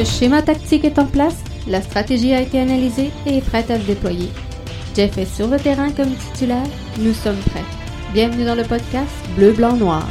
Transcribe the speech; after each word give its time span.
Le 0.00 0.06
schéma 0.06 0.40
tactique 0.40 0.86
est 0.86 0.98
en 0.98 1.04
place, 1.04 1.36
la 1.66 1.82
stratégie 1.82 2.32
a 2.32 2.40
été 2.40 2.58
analysée 2.58 3.10
et 3.26 3.36
est 3.36 3.46
prête 3.46 3.70
à 3.70 3.78
se 3.78 3.84
déployer. 3.84 4.30
Jeff 4.96 5.18
est 5.18 5.26
sur 5.26 5.46
le 5.46 5.58
terrain 5.58 5.92
comme 5.92 6.14
titulaire, 6.14 6.64
nous 7.00 7.12
sommes 7.12 7.36
prêts. 7.36 7.66
Bienvenue 8.14 8.46
dans 8.46 8.54
le 8.54 8.62
podcast 8.62 9.10
Bleu, 9.36 9.52
Blanc, 9.52 9.76
Noir. 9.76 10.08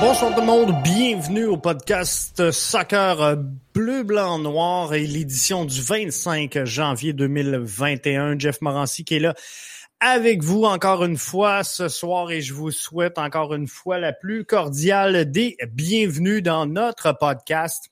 Bonsoir 0.00 0.34
tout 0.34 0.40
le 0.40 0.46
monde, 0.46 0.74
bienvenue 0.82 1.44
au 1.44 1.56
podcast 1.56 2.50
Soccer 2.50 3.36
Bleu, 3.74 4.02
Blanc, 4.02 4.40
Noir 4.40 4.92
et 4.94 5.06
l'édition 5.06 5.64
du 5.66 5.80
25 5.80 6.64
janvier 6.64 7.12
2021. 7.12 8.40
Jeff 8.40 8.60
Morancy 8.60 9.04
qui 9.04 9.14
est 9.14 9.20
là 9.20 9.34
avec 10.00 10.42
vous 10.42 10.64
encore 10.64 11.04
une 11.04 11.18
fois 11.18 11.62
ce 11.62 11.88
soir 11.88 12.30
et 12.30 12.40
je 12.40 12.54
vous 12.54 12.70
souhaite 12.70 13.18
encore 13.18 13.54
une 13.54 13.68
fois 13.68 13.98
la 13.98 14.12
plus 14.12 14.44
cordiale 14.44 15.30
des 15.30 15.56
bienvenues 15.72 16.42
dans 16.42 16.66
notre 16.66 17.12
podcast. 17.12 17.90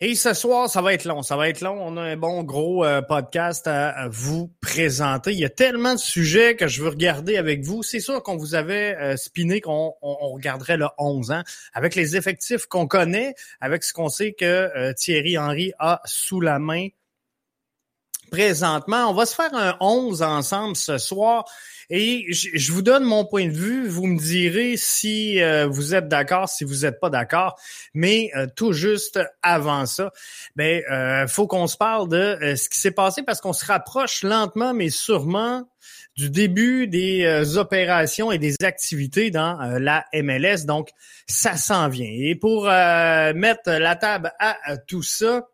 Et 0.00 0.14
ce 0.14 0.32
soir, 0.32 0.70
ça 0.70 0.80
va 0.80 0.94
être 0.94 1.06
long, 1.06 1.22
ça 1.22 1.36
va 1.36 1.48
être 1.48 1.60
long. 1.60 1.76
On 1.80 1.96
a 1.96 2.02
un 2.02 2.16
bon 2.16 2.44
gros 2.44 2.84
euh, 2.84 3.02
podcast 3.02 3.66
à, 3.66 4.08
vous 4.08 4.54
présenter. 4.60 5.32
Il 5.32 5.40
y 5.40 5.44
a 5.44 5.50
tellement 5.50 5.94
de 5.94 5.98
sujets 5.98 6.54
que 6.54 6.68
je 6.68 6.82
veux 6.84 6.90
regarder 6.90 7.36
avec 7.36 7.64
vous. 7.64 7.82
C'est 7.82 7.98
sûr 7.98 8.22
qu'on 8.22 8.36
vous 8.36 8.54
avait 8.54 8.96
euh, 8.96 9.16
spiné 9.16 9.60
qu'on 9.60 9.94
on, 10.00 10.28
regarderait 10.28 10.76
le 10.76 10.86
11 10.98 11.32
ans. 11.32 11.42
Avec 11.72 11.96
les 11.96 12.14
effectifs 12.14 12.66
qu'on 12.66 12.86
connaît, 12.86 13.34
avec 13.60 13.82
ce 13.82 13.92
qu'on 13.92 14.08
sait 14.08 14.34
que 14.34 14.44
euh, 14.44 14.92
Thierry 14.92 15.36
Henry 15.36 15.72
a 15.80 16.00
sous 16.04 16.40
la 16.40 16.60
main 16.60 16.86
présentement. 18.30 19.10
On 19.10 19.14
va 19.14 19.26
se 19.26 19.34
faire 19.34 19.54
un 19.54 19.76
11 19.80 20.22
ensemble 20.22 20.76
ce 20.76 20.98
soir. 20.98 21.44
Et 21.90 22.26
je 22.30 22.72
vous 22.72 22.82
donne 22.82 23.04
mon 23.04 23.24
point 23.24 23.46
de 23.46 23.52
vue. 23.52 23.88
Vous 23.88 24.06
me 24.06 24.18
direz 24.18 24.76
si 24.76 25.40
euh, 25.40 25.66
vous 25.66 25.94
êtes 25.94 26.06
d'accord, 26.06 26.46
si 26.46 26.64
vous 26.64 26.80
n'êtes 26.80 27.00
pas 27.00 27.08
d'accord. 27.08 27.58
Mais 27.94 28.30
euh, 28.36 28.46
tout 28.54 28.74
juste 28.74 29.18
avant 29.42 29.86
ça, 29.86 30.12
ben 30.54 30.82
euh, 30.90 31.26
faut 31.26 31.46
qu'on 31.46 31.66
se 31.66 31.78
parle 31.78 32.08
de 32.10 32.54
ce 32.56 32.68
qui 32.68 32.78
s'est 32.78 32.90
passé 32.90 33.22
parce 33.22 33.40
qu'on 33.40 33.54
se 33.54 33.64
rapproche 33.64 34.22
lentement 34.22 34.74
mais 34.74 34.90
sûrement 34.90 35.66
du 36.14 36.28
début 36.28 36.88
des 36.88 37.56
opérations 37.56 38.32
et 38.32 38.38
des 38.38 38.56
activités 38.62 39.30
dans 39.30 39.56
la 39.78 40.04
MLS. 40.12 40.66
Donc, 40.66 40.90
ça 41.28 41.56
s'en 41.56 41.88
vient. 41.88 42.10
Et 42.10 42.34
pour 42.34 42.64
mettre 42.64 43.70
la 43.70 43.94
table 43.94 44.32
à 44.40 44.56
tout 44.88 45.04
ça, 45.04 45.46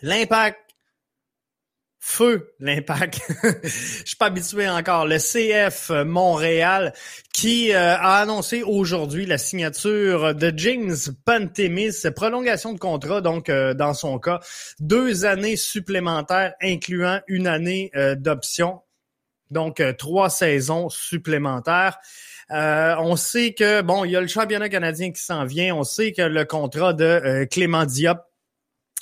l'impact 0.00 0.69
Feu 2.02 2.54
l'impact. 2.60 3.20
Je 3.62 3.68
suis 4.06 4.16
pas 4.16 4.26
habitué 4.26 4.66
encore. 4.66 5.06
Le 5.06 5.18
CF 5.18 5.90
Montréal 6.06 6.94
qui 7.34 7.72
euh, 7.72 7.94
a 7.94 8.20
annoncé 8.20 8.62
aujourd'hui 8.62 9.26
la 9.26 9.36
signature 9.36 10.34
de 10.34 10.50
James 10.56 10.96
Pantemis, 11.26 11.92
prolongation 12.16 12.72
de 12.72 12.78
contrat 12.78 13.20
donc 13.20 13.50
euh, 13.50 13.74
dans 13.74 13.92
son 13.92 14.18
cas, 14.18 14.40
deux 14.80 15.26
années 15.26 15.56
supplémentaires 15.56 16.54
incluant 16.62 17.20
une 17.28 17.46
année 17.46 17.90
euh, 17.94 18.14
d'option. 18.14 18.80
Donc 19.50 19.82
trois 19.98 20.30
saisons 20.30 20.88
supplémentaires. 20.88 21.98
on 22.50 23.16
sait 23.16 23.52
que 23.52 23.82
bon, 23.82 24.04
il 24.04 24.12
y 24.12 24.16
a 24.16 24.20
le 24.20 24.28
championnat 24.28 24.68
canadien 24.68 25.10
qui 25.10 25.20
s'en 25.20 25.44
vient. 25.44 25.74
On 25.74 25.82
sait 25.82 26.12
que 26.12 26.22
le 26.22 26.44
contrat 26.44 26.92
de 26.92 27.46
Clément 27.50 27.84
Diop 27.84 28.29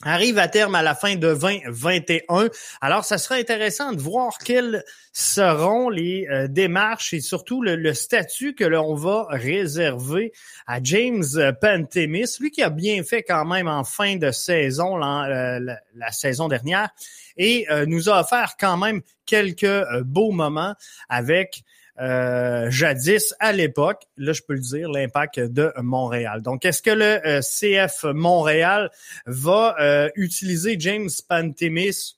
arrive 0.02 0.38
à 0.38 0.46
terme 0.46 0.74
à 0.74 0.82
la 0.82 0.94
fin 0.94 1.16
de 1.16 1.34
2021. 1.34 2.48
Alors, 2.80 3.04
ça 3.04 3.18
sera 3.18 3.34
intéressant 3.34 3.92
de 3.92 4.00
voir 4.00 4.38
quelles 4.38 4.84
seront 5.12 5.88
les 5.88 6.28
euh, 6.30 6.46
démarches 6.46 7.12
et 7.12 7.20
surtout 7.20 7.62
le, 7.62 7.92
statut 7.94 8.54
que 8.54 8.64
l'on 8.64 8.94
va 8.94 9.26
réserver 9.30 10.32
à 10.66 10.78
James 10.82 11.24
Pantemis, 11.60 12.36
lui 12.38 12.50
qui 12.50 12.62
a 12.62 12.70
bien 12.70 13.02
fait 13.02 13.24
quand 13.24 13.44
même 13.44 13.66
en 13.66 13.82
fin 13.82 14.16
de 14.16 14.30
saison, 14.30 14.96
la, 14.96 15.56
euh, 15.56 15.74
la, 15.96 16.12
saison 16.12 16.46
dernière, 16.46 16.90
et 17.36 17.66
euh, 17.70 17.84
nous 17.86 18.08
a 18.08 18.20
offert 18.20 18.54
quand 18.58 18.76
même 18.76 19.00
quelques 19.26 19.84
beaux 20.04 20.30
moments 20.30 20.74
avec 21.08 21.64
euh, 22.00 22.70
jadis, 22.70 23.34
à 23.40 23.52
l'époque, 23.52 24.04
là 24.16 24.32
je 24.32 24.42
peux 24.42 24.54
le 24.54 24.60
dire, 24.60 24.90
l'impact 24.90 25.40
de 25.40 25.72
Montréal. 25.78 26.42
Donc, 26.42 26.64
est-ce 26.64 26.82
que 26.82 26.90
le 26.90 27.26
euh, 27.26 27.40
CF 27.40 28.04
Montréal 28.04 28.90
va 29.26 29.76
euh, 29.80 30.08
utiliser 30.14 30.76
James 30.78 31.08
Pantemis 31.28 32.16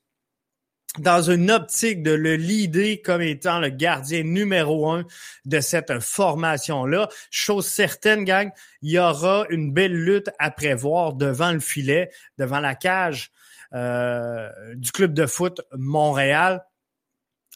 dans 0.99 1.23
une 1.23 1.51
optique 1.51 2.03
de 2.03 2.11
le 2.11 2.35
leader 2.35 2.97
comme 3.03 3.23
étant 3.23 3.61
le 3.61 3.69
gardien 3.69 4.23
numéro 4.23 4.91
un 4.91 5.05
de 5.47 5.61
cette 5.61 6.01
formation-là? 6.01 7.09
Chose 7.31 7.67
certaine, 7.67 8.25
gang, 8.25 8.51
il 8.83 8.91
y 8.91 8.99
aura 8.99 9.47
une 9.49 9.73
belle 9.73 9.97
lutte 9.97 10.31
à 10.39 10.51
prévoir 10.51 11.15
devant 11.15 11.53
le 11.53 11.61
filet, 11.61 12.11
devant 12.39 12.61
la 12.61 12.75
cage 12.75 13.31
du 13.73 14.91
club 14.91 15.15
de 15.15 15.27
foot 15.27 15.61
Montréal 15.79 16.65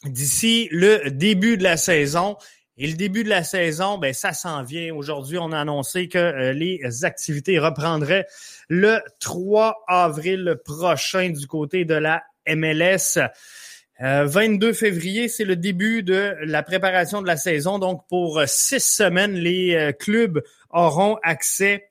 d'ici 0.09 0.67
le 0.71 1.09
début 1.09 1.57
de 1.57 1.63
la 1.63 1.77
saison. 1.77 2.37
Et 2.77 2.87
le 2.87 2.93
début 2.93 3.23
de 3.23 3.29
la 3.29 3.43
saison, 3.43 3.97
ben 3.97 4.13
ça 4.13 4.33
s'en 4.33 4.61
vient. 4.61 4.93
Aujourd'hui, 4.93 5.37
on 5.37 5.53
a 5.53 5.59
annoncé 5.59 6.09
que 6.09 6.17
euh, 6.17 6.51
les 6.51 7.05
activités 7.05 7.57
reprendraient 7.57 8.27
le 8.67 8.99
3 9.21 9.85
avril 9.87 10.57
prochain 10.65 11.29
du 11.29 11.47
côté 11.47 11.85
de 11.85 11.95
la 11.95 12.23
MLS. 12.47 13.19
22 14.01 14.67
euh, 14.67 14.73
février, 14.73 15.29
c'est 15.29 15.45
le 15.45 15.55
début 15.55 16.03
de 16.03 16.35
la 16.41 16.63
préparation 16.63 17.21
de 17.21 17.27
la 17.27 17.37
saison. 17.37 17.79
Donc, 17.79 18.05
pour 18.09 18.43
six 18.45 18.83
semaines, 18.83 19.35
les 19.35 19.73
euh, 19.75 19.91
clubs 19.93 20.43
auront 20.69 21.17
accès 21.23 21.89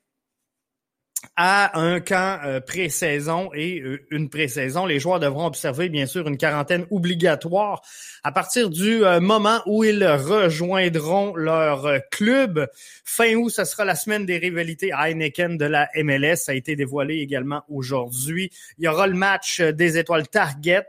à 1.37 1.81
un 1.81 2.01
camp 2.01 2.41
euh, 2.45 2.61
pré-saison 2.61 3.51
et 3.55 3.81
euh, 3.81 4.07
une 4.11 4.29
pré-saison. 4.29 4.87
Les 4.87 5.01
joueurs 5.01 5.21
devront 5.21 5.47
observer, 5.47 5.89
bien 5.89 6.07
sûr, 6.07 6.29
une 6.29 6.37
quarantaine 6.37 6.87
obligatoire 6.91 7.83
à 8.23 8.33
partir 8.33 8.71
du 8.71 9.05
euh, 9.05 9.21
moment 9.21 9.61
où 9.67 9.85
ils 9.85 10.05
rejoindront 10.05 11.35
leur 11.37 11.89
club. 12.11 12.69
Fin 13.05 13.35
août, 13.35 13.51
ce 13.51 13.65
sera 13.65 13.85
la 13.85 13.95
semaine 13.95 14.27
des 14.27 14.39
rivalités 14.39 14.91
Heineken 14.93 15.57
de 15.57 15.65
la 15.65 15.89
MLS. 15.97 16.37
Ça 16.37 16.53
a 16.53 16.55
été 16.55 16.77
dévoilé 16.77 17.17
également 17.17 17.62
aujourd'hui. 17.69 18.51
Il 18.79 18.85
y 18.85 18.89
aura 18.89 19.06
le 19.06 19.15
match 19.15 19.61
des 19.61 19.99
étoiles 19.99 20.29
Target 20.29 20.89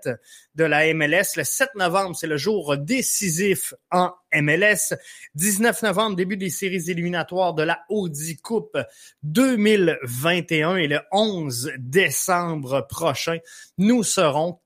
de 0.55 0.63
la 0.63 0.93
MLS. 0.93 1.35
Le 1.35 1.43
7 1.43 1.75
novembre, 1.75 2.15
c'est 2.15 2.27
le 2.27 2.37
jour 2.37 2.77
décisif 2.77 3.73
en 3.91 4.13
MLS. 4.33 4.95
19 5.35 5.83
novembre, 5.83 6.15
début 6.15 6.37
des 6.37 6.49
séries 6.49 6.89
éliminatoires 6.89 7.53
de 7.53 7.63
la 7.63 7.81
Audi 7.89 8.37
Coupe 8.37 8.77
2021 9.23 10.77
et 10.77 10.87
le 10.87 10.99
11 11.11 11.71
décembre 11.77 12.87
prochain, 12.87 13.37
nous 13.77 14.03
serons 14.03 14.59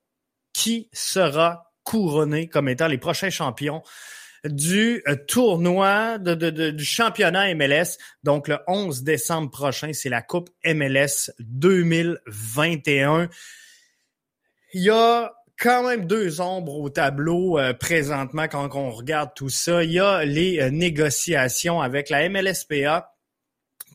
qui 0.54 0.90
sera 0.94 1.72
couronné 1.84 2.48
comme 2.48 2.70
étant 2.70 2.88
les 2.88 2.98
prochains 2.98 3.30
champions 3.30 3.82
du 4.46 5.04
euh, 5.08 5.16
tournoi 5.28 6.18
du 6.18 6.86
championnat 6.86 7.54
MLS. 7.56 7.98
Donc, 8.24 8.48
le 8.48 8.60
11 8.68 9.04
décembre 9.04 9.52
prochain, 9.52 9.92
c'est 9.94 10.10
la 10.10 10.22
Coupe 10.22 10.50
MLS 10.64 11.32
2021. 11.40 13.30
Il 14.74 14.84
y 14.84 14.90
a 14.90 15.34
quand 15.60 15.84
même 15.84 16.06
deux 16.06 16.42
ombres 16.42 16.76
au 16.80 16.90
tableau 16.90 17.60
euh, 17.60 17.74
présentement 17.74 18.48
quand 18.48 18.74
on 18.76 18.92
regarde 18.92 19.32
tout 19.36 19.50
ça. 19.50 19.84
Il 19.84 19.92
y 19.92 20.00
a 20.00 20.24
les 20.24 20.60
euh, 20.60 20.70
négociations 20.70 21.82
avec 21.82 22.10
la 22.10 22.28
MLSPA 22.30 23.14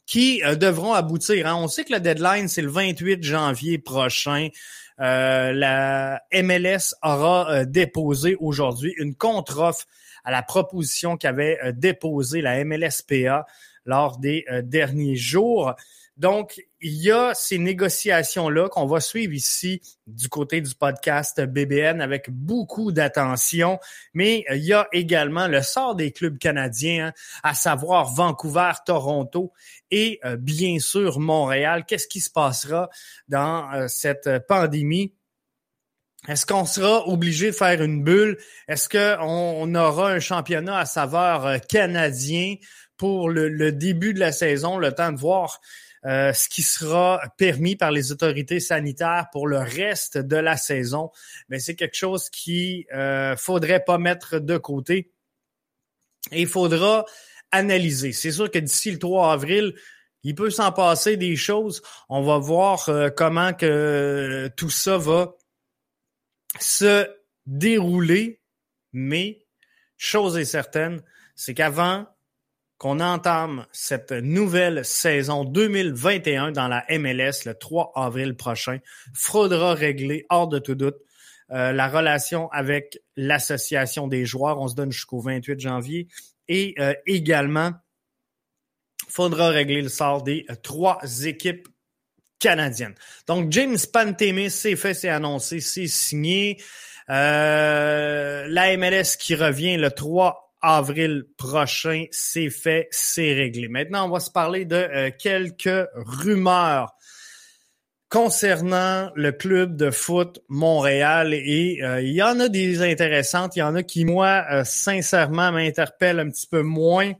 qui 0.07 0.43
euh, 0.45 0.55
devront 0.55 0.93
aboutir. 0.93 1.47
Hein. 1.47 1.56
On 1.56 1.67
sait 1.67 1.85
que 1.85 1.94
le 1.94 2.00
deadline, 2.00 2.49
c'est 2.49 2.62
le 2.62 2.71
28 2.71 3.23
janvier 3.25 3.79
prochain. 3.79 4.49
la 4.99 6.23
MLS 6.33 6.94
aura 7.03 7.65
déposé 7.65 8.37
aujourd'hui 8.38 8.94
une 8.99 9.15
contre-offre 9.15 9.87
à 10.23 10.31
la 10.31 10.43
proposition 10.43 11.17
qu'avait 11.17 11.59
déposée 11.73 12.43
la 12.43 12.62
MLSPA 12.65 13.47
lors 13.87 14.19
des 14.19 14.44
derniers 14.62 15.17
jours. 15.17 15.75
Donc, 16.16 16.61
il 16.81 16.94
y 16.94 17.11
a 17.11 17.34
ces 17.34 17.58
négociations-là 17.58 18.69
qu'on 18.69 18.87
va 18.87 19.00
suivre 19.00 19.32
ici 19.32 19.82
du 20.06 20.28
côté 20.28 20.61
du 20.61 20.72
podcast 20.75 21.40
BBN 21.40 22.00
avec 22.00 22.31
beaucoup 22.31 22.93
d'attention, 22.93 23.81
mais 24.12 24.44
il 24.50 24.64
y 24.64 24.72
a 24.72 24.87
également 24.93 25.49
le 25.49 25.61
sort 25.62 25.96
des 25.96 26.12
clubs 26.12 26.38
canadiens, 26.38 27.08
hein, 27.08 27.12
à 27.43 27.55
savoir 27.55 28.14
Vancouver, 28.14 28.72
Toronto 28.87 29.52
et 29.90 30.20
euh, 30.25 30.37
bien 30.37 30.78
sûr 30.78 31.19
Montréal. 31.19 31.84
Qu'est-ce 31.84 32.06
qui 32.06 32.20
se 32.20 32.31
passera 32.31 32.88
dans 33.26 33.72
euh, 33.72 33.88
cette 33.88 34.28
pandémie? 34.46 35.14
Est-ce 36.28 36.46
qu'on 36.46 36.64
sera 36.64 37.06
obligé 37.08 37.49
de 37.49 37.56
faire 37.56 37.82
une 37.82 38.02
bulle? 38.02 38.38
Est-ce 38.66 38.88
qu'on 38.88 39.75
aura 39.75 40.11
un 40.11 40.20
championnat 40.20 40.78
à 40.78 40.87
saveur 40.87 41.46
euh, 41.46 41.58
canadien 41.58 42.55
pour 42.96 43.28
le, 43.28 43.72
début 43.72 44.14
de 44.14 44.20
la 44.20 44.32
saison, 44.32 44.78
le 44.78 44.93
temps 44.93 45.12
de 45.12 45.19
voir 45.19 45.61
euh, 46.06 46.35
ce 46.35 46.49
qui 46.51 46.62
sera 46.62 47.23
permis 47.39 47.77
par 47.77 47.91
les 47.91 48.12
autorités 48.12 48.61
sanitaires 48.61 49.29
pour 49.33 49.47
le 49.47 49.59
reste 49.59 50.19
de 50.19 50.37
la 50.37 50.56
saison. 50.59 51.11
Mais 51.49 51.59
c'est 51.59 51.77
quelque 51.77 51.97
chose 51.97 52.29
qui 52.29 52.87
euh, 52.95 53.37
faudrait 53.37 53.83
pas 53.85 53.97
mettre 53.97 54.39
de 54.39 54.59
côté. 54.59 55.12
Et 56.31 56.43
il 56.43 56.47
faudra 56.47 57.06
analyser. 57.51 58.12
C'est 58.12 58.33
sûr 58.33 58.51
que 58.51 58.59
d'ici 58.59 58.91
le 58.91 58.99
3 58.99 59.33
avril, 59.33 59.75
il 60.25 60.35
peut 60.35 60.51
s'en 60.51 60.73
passer 60.73 61.17
des 61.17 61.37
choses. 61.37 61.83
On 62.11 62.23
va 62.23 62.39
voir 62.39 62.89
euh, 62.89 63.09
comment 63.09 63.55
que 63.55 64.50
tout 64.57 64.71
ça 64.71 64.99
va 64.99 65.35
se 66.61 67.09
dérouler. 67.47 68.43
Mais 68.93 69.47
chose 69.97 70.37
est 70.37 70.45
certaine, 70.45 71.03
c'est 71.35 71.55
qu'avant 71.55 72.07
qu'on 72.85 73.01
entame 73.01 73.65
cette 73.73 74.13
nouvelle 74.13 74.85
saison 74.85 75.47
2021 75.47 76.53
dans 76.53 76.69
la 76.69 76.85
MLS 76.91 77.47
le 77.47 77.55
3 77.55 77.93
avril 77.95 78.37
prochain, 78.37 78.77
faudra 79.15 79.73
régler 79.73 80.27
hors 80.29 80.49
de 80.49 80.59
tout 80.59 80.75
doute 80.75 80.99
euh, 81.51 81.73
la 81.73 81.89
relation 81.89 82.51
avec 82.51 82.99
l'association 83.17 84.07
des 84.07 84.27
joueurs. 84.27 84.61
On 84.61 84.69
se 84.69 84.75
donne 84.75 84.93
jusqu'au 84.93 85.21
28 85.21 85.61
janvier. 85.61 86.09
Et 86.47 86.75
euh, 86.79 86.93
également, 87.07 87.73
faudra 89.09 89.49
régler 89.49 89.81
le 89.81 89.89
sort 89.89 90.23
des 90.23 90.45
euh, 90.51 90.55
trois 90.63 91.01
équipes 91.23 91.67
canadiennes. 92.39 92.97
Donc, 93.27 93.51
James 93.51 93.79
Pantemis, 93.95 94.51
c'est 94.51 94.77
fait, 94.77 94.93
c'est 94.93 95.09
annoncé, 95.09 95.61
c'est 95.61 95.87
signé. 95.87 96.63
Euh, 97.09 98.47
la 98.47 98.77
MLS 98.77 99.17
qui 99.19 99.35
revient 99.35 99.79
le 99.79 99.91
3 99.91 100.44
avril 100.64 101.25
prochain, 101.37 102.05
c'est 102.11 102.50
fait, 102.50 102.88
c'est 102.90 103.34
réglé. 103.34 103.69
Maintenant, 103.69 104.06
on 104.06 104.11
va 104.11 104.20
se 104.20 104.31
parler 104.31 104.64
de 104.64 104.76
euh, 104.76 105.11
quelques 105.16 105.88
rumeurs 105.94 106.94
concernant 108.08 109.11
le 109.14 109.32
club 109.32 109.76
de 109.76 109.90
foot 109.90 110.40
Montréal 110.49 111.34
et 111.34 111.81
euh, 111.82 112.00
il 112.00 112.12
y 112.12 112.22
en 112.22 112.40
a 112.40 112.49
des 112.49 112.82
intéressantes, 112.82 113.56
il 113.56 113.61
y 113.61 113.62
en 113.62 113.75
a 113.75 113.82
qui 113.82 114.05
moi 114.05 114.44
euh, 114.50 114.64
sincèrement 114.64 115.52
m'interpellent 115.52 116.20
un 116.20 116.31
petit 116.31 116.46
peu 116.46 116.62
moins. 116.62 117.12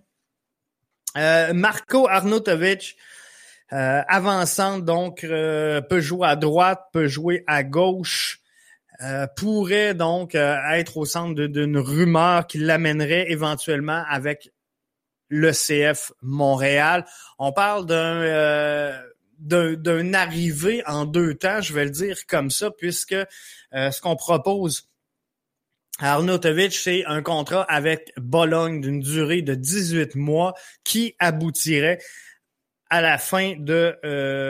Marco 1.17 2.09
Arnautovic 2.09 2.97
avançant 3.71 4.81
donc 4.81 5.21
peut 5.21 6.01
jouer 6.01 6.27
à 6.27 6.35
droite, 6.35 6.81
peut 6.93 7.07
jouer 7.07 7.45
à 7.47 7.63
gauche. 7.63 8.41
Euh, 9.03 9.27
pourrait 9.27 9.95
donc 9.95 10.37
euh, 10.37 10.57
être 10.71 10.97
au 10.97 11.05
centre 11.05 11.35
d'une 11.47 11.79
rumeur 11.79 12.47
qui 12.47 12.59
l'amènerait 12.59 13.29
éventuellement 13.29 14.05
avec 14.09 14.53
le 15.29 15.51
CF 15.51 16.13
Montréal. 16.23 17.05
On 17.41 17.53
parle 17.53 17.87
d'un 17.87 18.23
euh, 18.23 18.97
d'un 19.39 20.15
arrivé 20.15 20.85
en 20.87 21.07
deux 21.07 21.35
temps, 21.35 21.61
je 21.61 21.75
vais 21.75 21.85
le 21.85 21.91
dire 21.91 22.25
comme 22.29 22.51
ça, 22.51 22.71
puisque 22.71 23.17
ce 23.73 24.01
qu'on 24.01 24.15
propose 24.15 24.89
à 25.99 26.13
Arnautovic, 26.13 26.73
c'est 26.73 27.05
un 27.07 27.21
contrat 27.21 27.65
avec 27.65 28.13
Bologne 28.17 28.81
d'une 28.81 29.01
durée 29.01 29.43
de 29.43 29.57
18 29.57 30.15
mois 30.15 30.55
qui 30.85 31.17
aboutirait 31.19 31.99
à 32.91 33.03
la 33.03 33.19
fin 33.19 33.55
de 33.59 33.99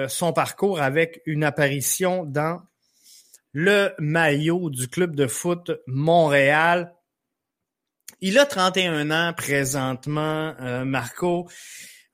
son 0.09 0.35
parcours 0.35 0.83
avec 0.83 1.23
une 1.25 1.45
apparition 1.45 2.25
dans 2.25 2.61
le 3.55 3.95
maillot 3.99 4.69
du 4.69 4.89
club 4.89 5.15
de 5.15 5.27
foot 5.27 5.71
Montréal. 5.87 6.93
Il 8.21 8.39
a 8.39 8.47
31 8.47 9.11
ans 9.11 9.33
présentement, 9.33 10.55
euh, 10.61 10.85
Marco. 10.85 11.49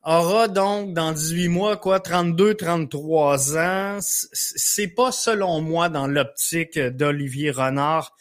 Aura 0.02 0.48
donc 0.48 0.94
dans 0.94 1.12
18 1.12 1.48
mois 1.48 1.76
quoi 1.76 2.00
32 2.00 2.54
33 2.54 3.58
ans, 3.58 3.98
c'est 4.00 4.88
pas 4.88 5.12
selon 5.12 5.60
moi 5.60 5.90
dans 5.90 6.06
l'optique 6.06 6.78
d'Olivier 6.78 7.50
Renard 7.50 8.16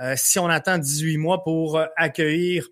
euh, 0.00 0.14
si 0.16 0.40
on 0.40 0.48
attend 0.48 0.78
18 0.78 1.18
mois 1.18 1.44
pour 1.44 1.80
accueillir 1.96 2.66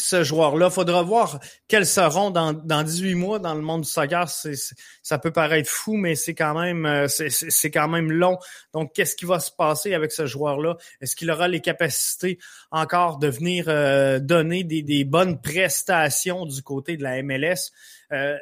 ce 0.00 0.24
joueur-là. 0.24 0.70
Faudra 0.70 1.02
voir 1.02 1.40
quels 1.68 1.86
seront 1.86 2.30
dans, 2.30 2.52
dans 2.52 2.82
18 2.82 3.14
mois 3.14 3.38
dans 3.38 3.54
le 3.54 3.60
monde 3.60 3.82
du 3.82 3.88
soccer. 3.88 4.28
ça 4.28 5.18
peut 5.18 5.32
paraître 5.32 5.70
fou, 5.70 5.94
mais 5.96 6.14
c'est 6.14 6.34
quand 6.34 6.58
même 6.58 6.86
euh, 6.86 7.08
c'est 7.08 7.70
quand 7.70 7.88
même 7.88 8.10
long. 8.10 8.38
Donc, 8.72 8.92
qu'est-ce 8.94 9.16
qui 9.16 9.24
va 9.24 9.40
se 9.40 9.50
passer 9.50 9.94
avec 9.94 10.12
ce 10.12 10.26
joueur-là? 10.26 10.76
Est-ce 11.00 11.16
qu'il 11.16 11.30
aura 11.30 11.48
les 11.48 11.60
capacités 11.60 12.38
encore 12.70 13.18
de 13.18 13.28
venir 13.28 13.66
euh, 13.68 14.18
donner 14.18 14.64
des, 14.64 14.82
des, 14.82 15.04
bonnes 15.04 15.40
prestations 15.40 16.46
du 16.46 16.62
côté 16.62 16.96
de 16.96 17.02
la 17.02 17.22
MLS? 17.22 17.72
Euh, 18.12 18.36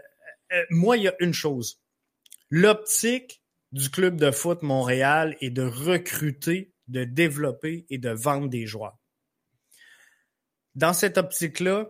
moi, 0.71 0.97
il 0.97 1.05
y 1.05 1.09
a 1.09 1.15
une 1.21 1.35
chose. 1.35 1.81
L'optique 2.51 3.43
du 3.73 3.91
club 3.91 4.17
de 4.17 4.31
foot 4.31 4.63
Montréal 4.63 5.37
est 5.41 5.51
de 5.51 5.63
recruter, 5.63 6.73
de 6.89 7.05
développer 7.05 7.87
et 7.91 7.99
de 7.99 8.11
vendre 8.11 8.49
des 8.49 8.67
joueurs 8.67 8.97
dans 10.75 10.93
cette 10.93 11.19
optique-là, 11.19 11.89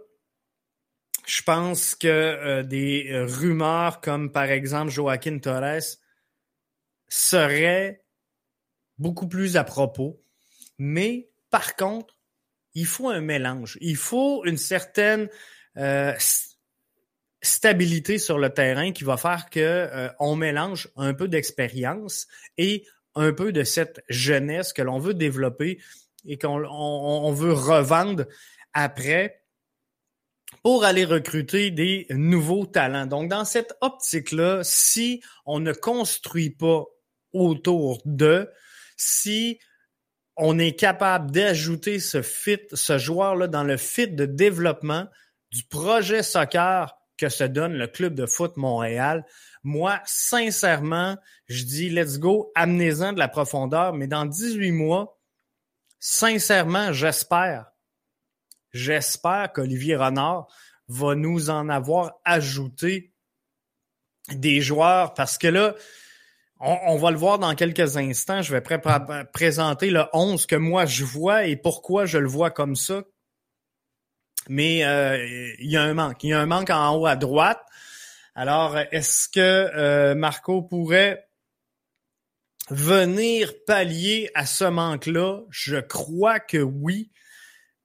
je 1.26 1.42
pense 1.42 1.94
que 1.94 2.08
euh, 2.08 2.62
des 2.62 3.08
euh, 3.10 3.24
rumeurs 3.26 4.00
comme 4.00 4.30
par 4.30 4.44
exemple 4.44 4.90
Joaquin 4.90 5.38
Torres 5.38 5.98
seraient 7.08 8.04
beaucoup 8.98 9.26
plus 9.26 9.56
à 9.56 9.64
propos. 9.64 10.22
Mais 10.78 11.30
par 11.50 11.76
contre, 11.76 12.14
il 12.74 12.86
faut 12.86 13.08
un 13.08 13.20
mélange. 13.20 13.78
Il 13.80 13.96
faut 13.96 14.44
une 14.44 14.58
certaine 14.58 15.28
euh, 15.76 16.12
stabilité 17.40 18.18
sur 18.18 18.38
le 18.38 18.50
terrain 18.50 18.92
qui 18.92 19.04
va 19.04 19.16
faire 19.16 19.48
que 19.50 20.10
on 20.18 20.34
mélange 20.34 20.88
un 20.96 21.14
peu 21.14 21.28
d'expérience 21.28 22.26
et 22.58 22.84
un 23.14 23.32
peu 23.32 23.52
de 23.52 23.62
cette 23.62 24.02
jeunesse 24.08 24.72
que 24.72 24.82
l'on 24.82 24.98
veut 24.98 25.14
développer 25.14 25.80
et 26.24 26.38
qu'on 26.38 26.64
on 26.64 27.32
veut 27.32 27.52
revendre 27.52 28.24
après 28.74 29.44
pour 30.62 30.84
aller 30.84 31.04
recruter 31.04 31.70
des 31.70 32.06
nouveaux 32.10 32.66
talents. 32.66 33.06
Donc, 33.06 33.28
dans 33.28 33.44
cette 33.44 33.74
optique-là, 33.80 34.60
si 34.62 35.22
on 35.46 35.60
ne 35.60 35.72
construit 35.72 36.50
pas 36.50 36.84
autour 37.32 38.00
de, 38.04 38.50
si 38.96 39.58
on 40.36 40.58
est 40.58 40.74
capable 40.74 41.30
d'ajouter 41.30 42.00
ce 42.00 42.22
fit, 42.22 42.60
ce 42.72 42.98
joueur-là 42.98 43.46
dans 43.46 43.64
le 43.64 43.76
fit 43.76 44.08
de 44.08 44.26
développement 44.26 45.06
du 45.50 45.64
projet 45.64 46.22
soccer 46.22 46.96
que 47.16 47.28
se 47.28 47.44
donne 47.44 47.74
le 47.74 47.86
club 47.86 48.14
de 48.14 48.26
foot 48.26 48.56
Montréal, 48.56 49.24
moi, 49.62 50.00
sincèrement, 50.04 51.16
je 51.46 51.64
dis 51.64 51.90
let's 51.90 52.18
go, 52.18 52.50
amenez-en 52.54 53.12
de 53.12 53.18
la 53.18 53.28
profondeur, 53.28 53.92
mais 53.92 54.06
dans 54.06 54.24
18 54.24 54.72
mois, 54.72 55.18
sincèrement, 56.00 56.92
j'espère 56.92 57.73
J'espère 58.74 59.52
qu'Olivier 59.52 59.94
Renard 59.94 60.48
va 60.88 61.14
nous 61.14 61.48
en 61.48 61.68
avoir 61.68 62.14
ajouté 62.24 63.14
des 64.30 64.60
joueurs 64.60 65.14
parce 65.14 65.38
que 65.38 65.46
là, 65.46 65.74
on, 66.58 66.96
va 66.96 67.12
le 67.12 67.16
voir 67.16 67.38
dans 67.38 67.54
quelques 67.54 67.96
instants. 67.96 68.42
Je 68.42 68.52
vais 68.52 68.62
présenter 69.32 69.90
le 69.90 70.04
11 70.12 70.46
que 70.46 70.56
moi 70.56 70.86
je 70.86 71.04
vois 71.04 71.46
et 71.46 71.56
pourquoi 71.56 72.04
je 72.04 72.18
le 72.18 72.28
vois 72.28 72.50
comme 72.50 72.74
ça. 72.74 73.04
Mais 74.48 74.84
euh, 74.84 75.24
il 75.60 75.70
y 75.70 75.76
a 75.76 75.82
un 75.82 75.94
manque. 75.94 76.24
Il 76.24 76.30
y 76.30 76.32
a 76.32 76.40
un 76.40 76.46
manque 76.46 76.70
en 76.70 76.96
haut 76.96 77.06
à 77.06 77.14
droite. 77.14 77.62
Alors, 78.34 78.76
est-ce 78.90 79.28
que 79.28 79.40
euh, 79.40 80.16
Marco 80.16 80.62
pourrait 80.62 81.28
venir 82.70 83.52
pallier 83.66 84.30
à 84.34 84.46
ce 84.46 84.64
manque-là? 84.64 85.42
Je 85.50 85.76
crois 85.76 86.40
que 86.40 86.58
oui 86.58 87.12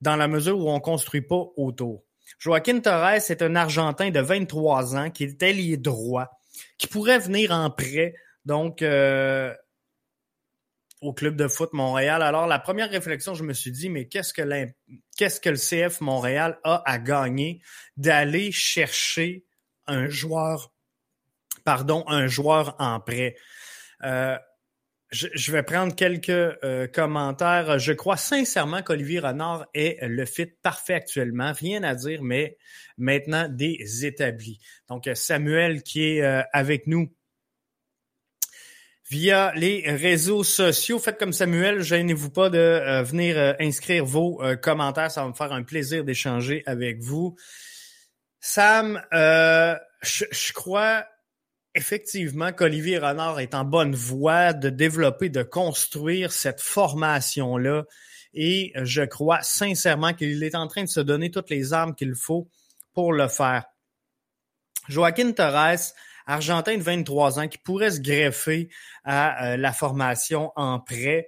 dans 0.01 0.15
la 0.15 0.27
mesure 0.27 0.57
où 0.59 0.69
on 0.69 0.79
construit 0.79 1.21
pas 1.21 1.43
autour. 1.57 2.03
Joaquin 2.37 2.79
Torres 2.79 3.29
est 3.29 3.41
un 3.41 3.55
Argentin 3.55 4.11
de 4.11 4.19
23 4.19 4.95
ans 4.95 5.09
qui 5.09 5.23
est 5.23 5.43
allié 5.43 5.77
droit, 5.77 6.29
qui 6.77 6.87
pourrait 6.87 7.19
venir 7.19 7.51
en 7.51 7.69
prêt, 7.69 8.13
donc 8.45 8.81
euh, 8.81 9.53
au 11.01 11.13
club 11.13 11.35
de 11.35 11.47
foot 11.47 11.73
Montréal. 11.73 12.21
Alors 12.21 12.47
la 12.47 12.59
première 12.59 12.89
réflexion, 12.89 13.33
je 13.33 13.43
me 13.43 13.53
suis 13.53 13.71
dit, 13.71 13.89
mais 13.89 14.07
qu'est-ce 14.07 14.33
que 14.33 14.67
qu'est-ce 15.17 15.41
que 15.41 15.49
le 15.49 15.55
CF 15.57 16.01
Montréal 16.01 16.59
a 16.63 16.83
à 16.85 16.99
gagner 16.99 17.61
d'aller 17.97 18.51
chercher 18.51 19.45
un 19.87 20.07
joueur, 20.07 20.71
pardon, 21.65 22.03
un 22.07 22.27
joueur 22.27 22.75
en 22.79 22.99
prêt? 22.99 23.35
Euh, 24.03 24.37
je, 25.11 25.51
vais 25.51 25.63
prendre 25.63 25.95
quelques 25.95 26.29
euh, 26.29 26.87
commentaires. 26.87 27.79
Je 27.79 27.93
crois 27.93 28.17
sincèrement 28.17 28.83
qu'Olivier 28.83 29.19
Renard 29.19 29.65
est 29.73 29.97
le 30.05 30.25
fit 30.25 30.45
parfait 30.45 30.93
actuellement. 30.93 31.51
Rien 31.51 31.83
à 31.83 31.95
dire, 31.95 32.21
mais 32.21 32.57
maintenant 32.97 33.47
des 33.49 34.05
établis. 34.05 34.59
Donc, 34.87 35.09
Samuel 35.15 35.81
qui 35.81 36.03
est 36.03 36.21
euh, 36.21 36.43
avec 36.53 36.85
nous 36.85 37.11
via 39.09 39.51
les 39.55 39.83
réseaux 39.91 40.43
sociaux. 40.43 40.99
Faites 40.99 41.17
comme 41.17 41.33
Samuel, 41.33 41.81
gênez-vous 41.81 42.29
pas 42.29 42.51
de 42.51 42.59
euh, 42.59 43.01
venir 43.01 43.55
inscrire 43.59 44.05
vos 44.05 44.39
commentaires. 44.61 45.09
Ça 45.09 45.23
va 45.23 45.29
me 45.29 45.33
faire 45.33 45.51
un 45.51 45.63
plaisir 45.63 46.03
d'échanger 46.03 46.61
avec 46.67 47.01
vous. 47.01 47.35
Sam, 48.41 49.01
je, 49.11 50.25
je 50.31 50.53
crois 50.53 51.05
effectivement 51.79 52.51
qu'Olivier 52.51 52.97
Renard 52.97 53.39
est 53.39 53.55
en 53.55 53.63
bonne 53.63 53.95
voie 53.95 54.51
de 54.53 54.69
développer, 54.69 55.29
de 55.29 55.43
construire 55.43 56.31
cette 56.33 56.59
formation-là 56.59 57.85
et 58.33 58.73
je 58.75 59.01
crois 59.01 59.41
sincèrement 59.41 60.13
qu'il 60.13 60.43
est 60.43 60.55
en 60.55 60.67
train 60.67 60.83
de 60.83 60.89
se 60.89 60.99
donner 60.99 61.31
toutes 61.31 61.49
les 61.49 61.73
armes 61.73 61.95
qu'il 61.95 62.15
faut 62.15 62.49
pour 62.93 63.13
le 63.13 63.27
faire. 63.27 63.65
Joaquin 64.89 65.31
Torres, 65.31 65.93
Argentin 66.25 66.77
de 66.77 66.83
23 66.83 67.39
ans, 67.39 67.47
qui 67.47 67.57
pourrait 67.57 67.91
se 67.91 68.01
greffer 68.01 68.69
à 69.03 69.53
euh, 69.53 69.57
la 69.57 69.71
formation 69.71 70.51
en 70.55 70.79
prêt. 70.79 71.27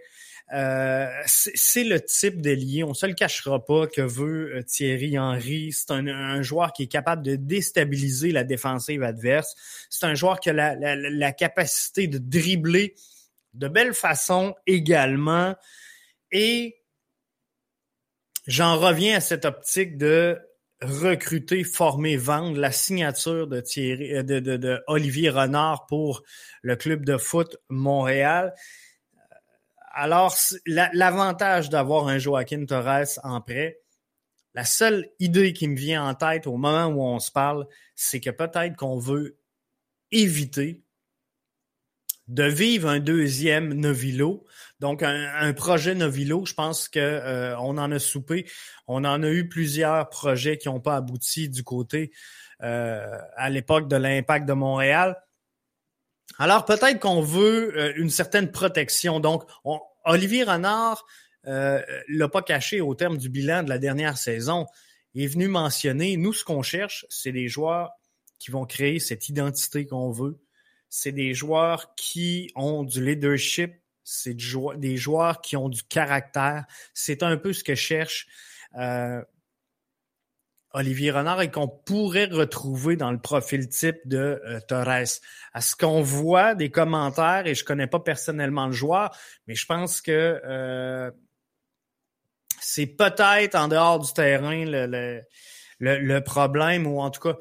Euh, 0.54 1.08
c'est 1.26 1.86
le 1.86 2.02
type 2.02 2.42
d'ailier, 2.42 2.84
on 2.84 2.94
se 2.94 3.06
le 3.06 3.14
cachera 3.14 3.64
pas, 3.64 3.88
que 3.88 4.02
veut 4.02 4.58
euh, 4.58 4.64
Thierry 4.64 5.18
Henry. 5.18 5.72
C'est 5.72 5.92
un, 5.92 6.42
joueur 6.42 6.74
qui 6.74 6.84
est 6.84 6.88
capable 6.88 7.24
de 7.24 7.36
déstabiliser 7.36 8.32
la 8.32 8.44
défensive 8.44 9.02
adverse. 9.04 9.56
C'est 9.90 10.06
un 10.06 10.14
joueur 10.14 10.42
qui 10.42 10.50
a 10.50 10.54
la, 10.54 11.32
capacité 11.32 12.08
de 12.08 12.18
dribbler 12.18 12.96
de 13.54 13.70
belle 13.70 13.94
façon 13.94 14.54
également. 14.68 15.56
Et 16.34 16.82
j'en 18.48 18.78
reviens 18.78 19.18
à 19.18 19.22
cette 19.22 19.46
optique 19.46 19.98
de 19.98 20.38
recruter, 20.82 21.64
former, 21.64 22.18
vendre 22.18 22.60
la 22.60 22.72
signature 22.74 23.48
de 23.48 23.62
Thierry, 23.62 24.16
euh, 24.16 24.24
de 24.24 24.84
Olivier 24.88 25.30
Renard 25.30 25.86
pour 25.86 26.24
le 26.62 26.76
club 26.76 27.06
de 27.06 27.18
foot 27.18 27.56
Montréal. 27.70 28.54
Alors, 29.94 30.36
l'avantage 30.66 31.70
d'avoir 31.70 32.08
un 32.08 32.18
Joaquin 32.18 32.66
Torres 32.66 33.20
en 33.24 33.42
prêt, 33.42 33.80
la 34.54 34.66
seule 34.66 35.10
idée 35.20 35.54
qui 35.54 35.68
me 35.68 35.78
vient 35.78 36.06
en 36.06 36.14
tête 36.14 36.48
au 36.48 36.58
moment 36.58 36.88
où 36.88 37.02
on 37.02 37.20
se 37.20 37.32
parle, 37.32 37.68
c'est 37.96 38.20
que 38.20 38.30
peut-être 38.30 38.76
qu'on 38.76 38.98
veut 38.98 39.38
éviter 40.12 40.84
de 42.28 42.44
vivre 42.44 42.88
un 42.88 43.00
deuxième 43.00 43.74
Novilo. 43.74 44.46
Donc, 44.80 45.04
un, 45.04 45.54
projet 45.54 45.96
Novilo, 45.96 46.46
je 46.46 46.54
pense 46.54 46.88
que 46.88 47.00
euh, 47.00 47.58
en 47.58 47.78
a 47.78 48.00
soupé. 48.00 48.50
On 48.88 49.04
en 49.04 49.24
a 49.24 49.30
eu 49.30 49.50
plusieurs 49.50 50.10
projets 50.10 50.58
qui 50.58 50.70
n'ont 50.70 50.80
pas 50.80 50.96
abouti 50.96 51.50
du 51.50 51.64
côté 51.64 52.12
euh, 52.62 53.18
à 53.36 53.50
l'époque 53.50 53.88
de 53.88 53.96
l'impact 53.98 54.48
de 54.48 54.54
Montréal. 54.54 55.18
Alors, 56.42 56.66
peut-être 56.66 57.00
qu'on 57.00 57.22
veut 57.22 57.78
euh, 57.78 57.94
une 57.98 58.10
certaine 58.10 58.50
protection. 58.50 59.20
Donc, 59.20 59.44
Olivier 60.06 60.44
Renard 60.44 61.06
euh, 61.46 61.80
l'a 62.08 62.30
pas 62.30 62.42
caché 62.42 62.82
au 62.82 62.96
terme 62.96 63.20
du 63.20 63.30
bilan 63.30 63.62
de 63.62 63.70
la 63.70 63.78
dernière 63.78 64.18
saison. 64.18 64.66
Il 65.14 65.24
est 65.24 65.28
venu 65.28 65.48
mentionner, 65.48 66.18
nous, 66.18 66.34
ce 66.34 66.44
qu'on 66.44 66.64
cherche, 66.64 67.06
c'est 67.10 67.32
des 67.32 67.48
joueurs 67.48 67.92
qui 68.40 68.50
vont 68.50 68.66
créer 68.66 68.98
cette 68.98 69.30
identité 69.30 69.86
qu'on 69.86 70.10
veut. 70.10 70.40
C'est 70.90 71.12
des 71.12 71.36
joueurs 71.36 71.94
qui 71.94 72.52
ont 72.56 72.82
du 72.82 73.06
leadership. 73.06 73.76
C'est 74.04 74.36
des 74.78 74.98
joueurs 74.98 75.42
qui 75.42 75.56
ont 75.58 75.70
du 75.70 75.84
caractère. 75.84 76.66
C'est 76.96 77.22
un 77.22 77.38
peu 77.38 77.54
ce 77.54 77.64
que 77.64 77.76
cherche 77.76 78.26
euh, 78.80 79.22
Olivier 80.74 81.12
Renard 81.12 81.42
et 81.42 81.52
qu'on 81.52 81.68
pourrait 81.68 82.26
retrouver 82.26 82.96
dans 82.96 83.12
le 83.12 83.20
profil 83.20 83.68
type 83.68 83.98
de 84.06 84.42
euh, 84.46 84.60
Torres. 84.68 85.20
À 85.54 85.62
ce 85.62 85.76
qu'on 85.76 86.02
voit 86.02 86.56
des 86.56 86.72
commentaires, 86.72 87.46
et 87.46 87.56
je 87.56 87.66
connais 87.66 87.88
pas 87.88 88.00
personnellement 88.00 88.68
le 88.68 88.72
joueur, 88.72 89.16
mais 89.48 89.56
je 89.56 89.66
pense 89.66 90.02
que 90.02 90.42
euh, 90.46 91.12
c'est 92.60 92.88
peut-être 92.88 93.56
en 93.56 93.68
dehors 93.68 94.00
du 94.00 94.14
terrain 94.14 94.66
le, 94.66 94.86
le, 95.80 95.98
le, 95.98 96.24
problème, 96.24 96.88
ou 96.88 97.02
en 97.02 97.10
tout 97.10 97.22
cas 97.22 97.38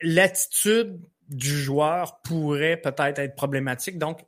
l'attitude 0.00 1.00
du 1.28 1.58
joueur 1.58 2.20
pourrait 2.20 2.76
peut-être 2.76 3.18
être 3.18 3.34
problématique. 3.34 3.98
Donc, 3.98 4.20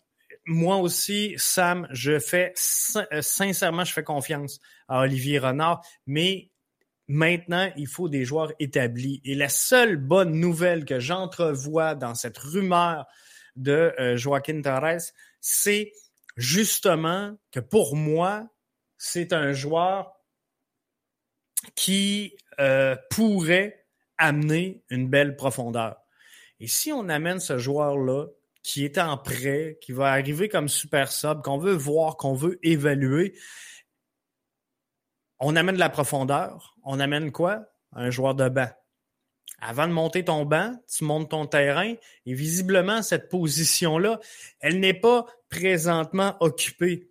moi 0.46 0.76
aussi, 0.76 1.34
Sam, 1.36 1.86
je 1.90 2.18
fais 2.18 2.54
euh, 2.96 3.20
sincèrement, 3.20 3.84
je 3.84 3.92
fais 3.92 4.04
confiance 4.04 4.60
à 4.88 5.00
Olivier 5.00 5.38
Renard, 5.38 5.84
mais 6.06 6.50
Maintenant, 7.08 7.70
il 7.76 7.86
faut 7.86 8.08
des 8.08 8.25
joueurs 8.25 8.52
établis. 8.58 9.20
Et 9.25 9.34
la 9.34 9.48
seule 9.48 9.96
bonne 9.96 10.32
nouvelle 10.32 10.84
que 10.84 10.98
j'entrevois 10.98 11.94
dans 11.94 12.14
cette 12.14 12.38
rumeur 12.38 13.06
de 13.54 13.94
euh, 13.98 14.16
Joaquin 14.16 14.60
Torres, 14.60 15.00
c'est 15.40 15.92
justement 16.36 17.36
que 17.52 17.60
pour 17.60 17.96
moi, 17.96 18.48
c'est 18.98 19.32
un 19.32 19.52
joueur 19.52 20.12
qui 21.75 22.36
euh, 22.60 22.96
pourrait 23.10 23.86
amener 24.18 24.82
une 24.90 25.08
belle 25.08 25.36
profondeur. 25.36 25.96
Et 26.60 26.66
si 26.66 26.92
on 26.92 27.08
amène 27.08 27.40
ce 27.40 27.58
joueur-là, 27.58 28.26
qui 28.62 28.84
est 28.84 28.98
en 28.98 29.16
prêt, 29.16 29.78
qui 29.80 29.92
va 29.92 30.10
arriver 30.10 30.48
comme 30.48 30.68
super 30.68 31.12
sub, 31.12 31.42
qu'on 31.42 31.58
veut 31.58 31.75
voir, 31.75 32.16
qu'on 32.16 32.34
veut 32.34 32.58
évaluer, 32.64 33.38
on 35.38 35.56
amène 35.56 35.74
de 35.74 35.80
la 35.80 35.88
profondeur. 35.88 36.76
On 36.84 37.00
amène 37.00 37.32
quoi? 37.32 37.66
Un 37.92 38.10
joueur 38.10 38.34
de 38.34 38.48
banc. 38.48 38.68
Avant 39.60 39.88
de 39.88 39.92
monter 39.92 40.24
ton 40.24 40.44
banc, 40.44 40.74
tu 40.86 41.04
montes 41.04 41.30
ton 41.30 41.46
terrain 41.46 41.94
et 42.26 42.34
visiblement, 42.34 43.02
cette 43.02 43.30
position-là, 43.30 44.20
elle 44.60 44.80
n'est 44.80 44.94
pas 44.94 45.26
présentement 45.48 46.36
occupée 46.40 47.10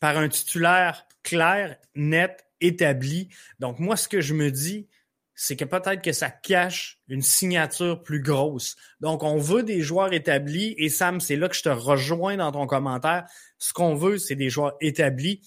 par 0.00 0.18
un 0.18 0.28
titulaire 0.28 1.06
clair, 1.22 1.76
net, 1.94 2.44
établi. 2.60 3.28
Donc, 3.60 3.78
moi, 3.78 3.96
ce 3.96 4.08
que 4.08 4.20
je 4.20 4.34
me 4.34 4.50
dis, 4.50 4.88
c'est 5.36 5.56
que 5.56 5.64
peut-être 5.64 6.02
que 6.02 6.12
ça 6.12 6.30
cache 6.30 7.00
une 7.08 7.22
signature 7.22 8.02
plus 8.02 8.20
grosse. 8.20 8.76
Donc, 9.00 9.22
on 9.22 9.38
veut 9.38 9.62
des 9.62 9.80
joueurs 9.80 10.12
établis 10.12 10.74
et 10.78 10.88
Sam, 10.88 11.20
c'est 11.20 11.36
là 11.36 11.48
que 11.48 11.56
je 11.56 11.62
te 11.62 11.68
rejoins 11.68 12.36
dans 12.36 12.52
ton 12.52 12.66
commentaire. 12.66 13.24
Ce 13.58 13.72
qu'on 13.72 13.94
veut, 13.94 14.18
c'est 14.18 14.36
des 14.36 14.50
joueurs 14.50 14.74
établis 14.80 15.40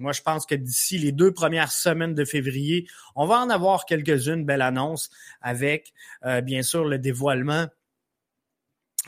moi, 0.00 0.12
je 0.12 0.22
pense 0.22 0.46
que 0.46 0.54
d'ici 0.54 0.98
les 0.98 1.12
deux 1.12 1.32
premières 1.32 1.70
semaines 1.70 2.14
de 2.14 2.24
février, 2.24 2.88
on 3.14 3.26
va 3.26 3.38
en 3.38 3.50
avoir 3.50 3.84
quelques-unes 3.84 4.44
belles 4.44 4.62
annonces 4.62 5.10
avec, 5.40 5.92
euh, 6.24 6.40
bien 6.40 6.62
sûr, 6.62 6.84
le 6.84 6.98
dévoilement 6.98 7.66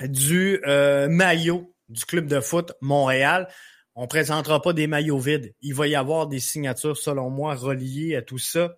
du 0.00 0.60
euh, 0.66 1.08
maillot 1.08 1.74
du 1.88 2.04
club 2.04 2.26
de 2.26 2.40
foot 2.40 2.72
Montréal. 2.80 3.48
On 3.94 4.06
présentera 4.06 4.62
pas 4.62 4.72
des 4.72 4.86
maillots 4.86 5.18
vides. 5.18 5.54
Il 5.60 5.74
va 5.74 5.86
y 5.86 5.94
avoir 5.94 6.26
des 6.26 6.40
signatures, 6.40 6.96
selon 6.96 7.28
moi, 7.28 7.54
reliées 7.54 8.16
à 8.16 8.22
tout 8.22 8.38
ça. 8.38 8.76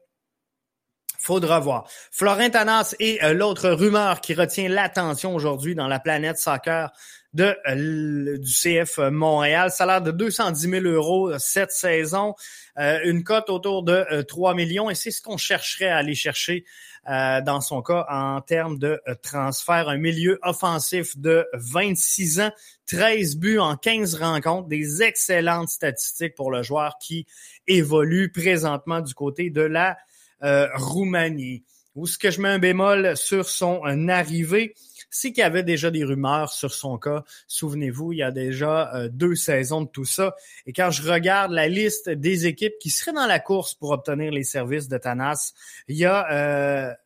Faudra 1.24 1.58
voir. 1.58 1.88
Florin 2.10 2.50
Tanas 2.50 2.94
est 2.98 3.24
euh, 3.24 3.32
l'autre 3.32 3.70
rumeur 3.70 4.20
qui 4.20 4.34
retient 4.34 4.68
l'attention 4.68 5.34
aujourd'hui 5.34 5.74
dans 5.74 5.88
la 5.88 5.98
planète 5.98 6.36
soccer 6.36 6.92
de 7.32 7.56
euh, 7.66 8.36
du 8.36 8.52
CF 8.52 8.98
Montréal. 9.10 9.70
Salaire 9.70 10.02
de 10.02 10.10
210 10.10 10.68
000 10.68 10.84
euros 10.84 11.38
cette 11.38 11.70
saison, 11.70 12.34
euh, 12.78 12.98
une 13.04 13.24
cote 13.24 13.48
autour 13.48 13.84
de 13.84 14.20
3 14.20 14.52
millions 14.52 14.90
et 14.90 14.94
c'est 14.94 15.10
ce 15.10 15.22
qu'on 15.22 15.38
chercherait 15.38 15.88
à 15.88 15.96
aller 15.96 16.14
chercher 16.14 16.66
dans 17.06 17.60
son 17.60 17.82
cas 17.82 18.06
en 18.10 18.40
termes 18.40 18.78
de 18.78 19.00
transfert. 19.22 19.88
Un 19.88 19.98
milieu 19.98 20.38
offensif 20.42 21.18
de 21.18 21.46
26 21.54 22.40
ans, 22.40 22.50
13 22.86 23.36
buts 23.36 23.58
en 23.58 23.76
15 23.76 24.14
rencontres, 24.14 24.68
des 24.68 25.02
excellentes 25.02 25.68
statistiques 25.68 26.34
pour 26.34 26.50
le 26.50 26.62
joueur 26.62 26.96
qui 26.98 27.26
évolue 27.66 28.32
présentement 28.32 29.00
du 29.00 29.14
côté 29.14 29.50
de 29.50 29.60
la 29.60 29.98
euh, 30.42 30.68
Roumanie. 30.74 31.64
Où 31.94 32.06
ce 32.06 32.18
que 32.18 32.30
je 32.30 32.40
mets 32.40 32.48
un 32.48 32.58
bémol 32.58 33.16
sur 33.16 33.48
son 33.48 33.80
euh, 33.86 34.08
arrivée, 34.08 34.74
c'est 35.10 35.30
qu'il 35.30 35.42
y 35.42 35.44
avait 35.44 35.62
déjà 35.62 35.92
des 35.92 36.02
rumeurs 36.02 36.52
sur 36.52 36.74
son 36.74 36.98
cas. 36.98 37.22
Souvenez-vous, 37.46 38.12
il 38.12 38.18
y 38.18 38.22
a 38.22 38.32
déjà 38.32 38.92
euh, 38.96 39.08
deux 39.08 39.36
saisons 39.36 39.82
de 39.82 39.88
tout 39.88 40.04
ça. 40.04 40.34
Et 40.66 40.72
quand 40.72 40.90
je 40.90 41.08
regarde 41.08 41.52
la 41.52 41.68
liste 41.68 42.10
des 42.10 42.46
équipes 42.46 42.74
qui 42.80 42.90
seraient 42.90 43.12
dans 43.12 43.26
la 43.26 43.38
course 43.38 43.74
pour 43.74 43.90
obtenir 43.90 44.32
les 44.32 44.42
services 44.42 44.88
de 44.88 44.98
Tanas, 44.98 45.52
il 45.86 45.96
y 45.96 46.04
a 46.04 46.96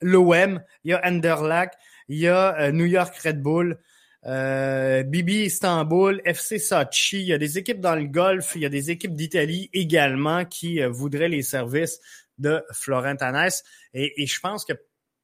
l'OM, 0.00 0.60
il 0.82 0.90
y 0.90 0.92
a 0.94 1.00
Anderlac, 1.06 1.74
il 2.08 2.18
y 2.18 2.26
a 2.26 2.72
New 2.72 2.86
York 2.86 3.16
Red 3.18 3.40
Bull, 3.40 3.78
Bibi 4.24 5.44
Istanbul, 5.44 6.20
FC 6.24 6.58
Sochi, 6.58 7.20
il 7.20 7.26
y 7.26 7.32
a 7.32 7.38
des 7.38 7.58
équipes 7.58 7.80
dans 7.80 7.94
le 7.94 8.06
golf, 8.06 8.52
il 8.56 8.62
y 8.62 8.66
a 8.66 8.70
des 8.70 8.90
équipes 8.90 9.14
d'Italie 9.14 9.70
également 9.72 10.44
qui 10.44 10.82
voudraient 10.82 11.28
les 11.28 11.42
services 11.42 12.00
de 12.38 12.64
Florent 12.72 13.16
Tanès. 13.16 13.62
Et, 13.92 14.26
je 14.26 14.40
pense 14.40 14.64
que 14.64 14.72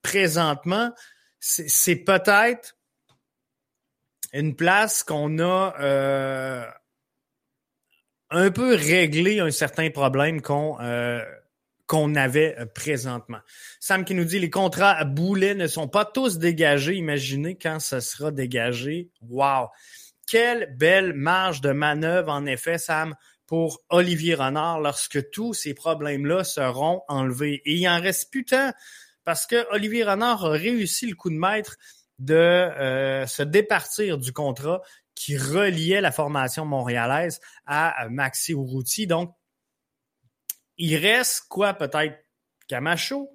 présentement, 0.02 0.92
c'est 1.38 1.96
peut-être 1.96 2.76
une 4.32 4.54
place 4.54 5.02
qu'on 5.02 5.38
a 5.38 5.74
euh, 5.80 6.64
un 8.30 8.50
peu 8.50 8.74
réglé 8.74 9.40
un 9.40 9.50
certain 9.50 9.90
problème 9.90 10.40
qu'on 10.40 10.78
euh, 10.80 11.24
qu'on 11.90 12.14
avait 12.14 12.56
présentement. 12.72 13.40
Sam 13.80 14.04
qui 14.04 14.14
nous 14.14 14.24
dit 14.24 14.38
les 14.38 14.48
contrats 14.48 14.92
à 14.92 15.04
boulet 15.04 15.56
ne 15.56 15.66
sont 15.66 15.88
pas 15.88 16.04
tous 16.04 16.38
dégagés. 16.38 16.94
Imaginez 16.94 17.58
quand 17.58 17.80
ça 17.80 18.00
sera 18.00 18.30
dégagé. 18.30 19.10
Wow! 19.22 19.70
Quelle 20.28 20.76
belle 20.76 21.14
marge 21.14 21.60
de 21.60 21.72
manœuvre, 21.72 22.30
en 22.30 22.46
effet, 22.46 22.78
Sam, 22.78 23.16
pour 23.50 23.82
Olivier 23.88 24.36
Renard 24.36 24.78
lorsque 24.78 25.28
tous 25.30 25.54
ces 25.54 25.74
problèmes-là 25.74 26.44
seront 26.44 27.02
enlevés. 27.08 27.60
Et 27.64 27.74
il 27.74 27.88
en 27.88 28.00
reste 28.00 28.30
plus 28.30 28.44
tant 28.44 28.72
parce 29.24 29.44
que 29.44 29.66
Olivier 29.72 30.04
Renard 30.04 30.44
a 30.44 30.50
réussi 30.50 31.08
le 31.08 31.16
coup 31.16 31.30
de 31.30 31.34
maître 31.34 31.76
de 32.20 32.34
euh, 32.34 33.26
se 33.26 33.42
départir 33.42 34.18
du 34.18 34.32
contrat 34.32 34.82
qui 35.16 35.36
reliait 35.36 36.00
la 36.00 36.12
formation 36.12 36.64
montréalaise 36.64 37.40
à 37.66 38.06
Maxi 38.08 38.52
Urruti. 38.52 39.08
Donc, 39.08 39.34
il 40.76 40.94
reste 40.94 41.46
quoi 41.48 41.74
peut-être 41.74 42.24
Camacho, 42.68 43.34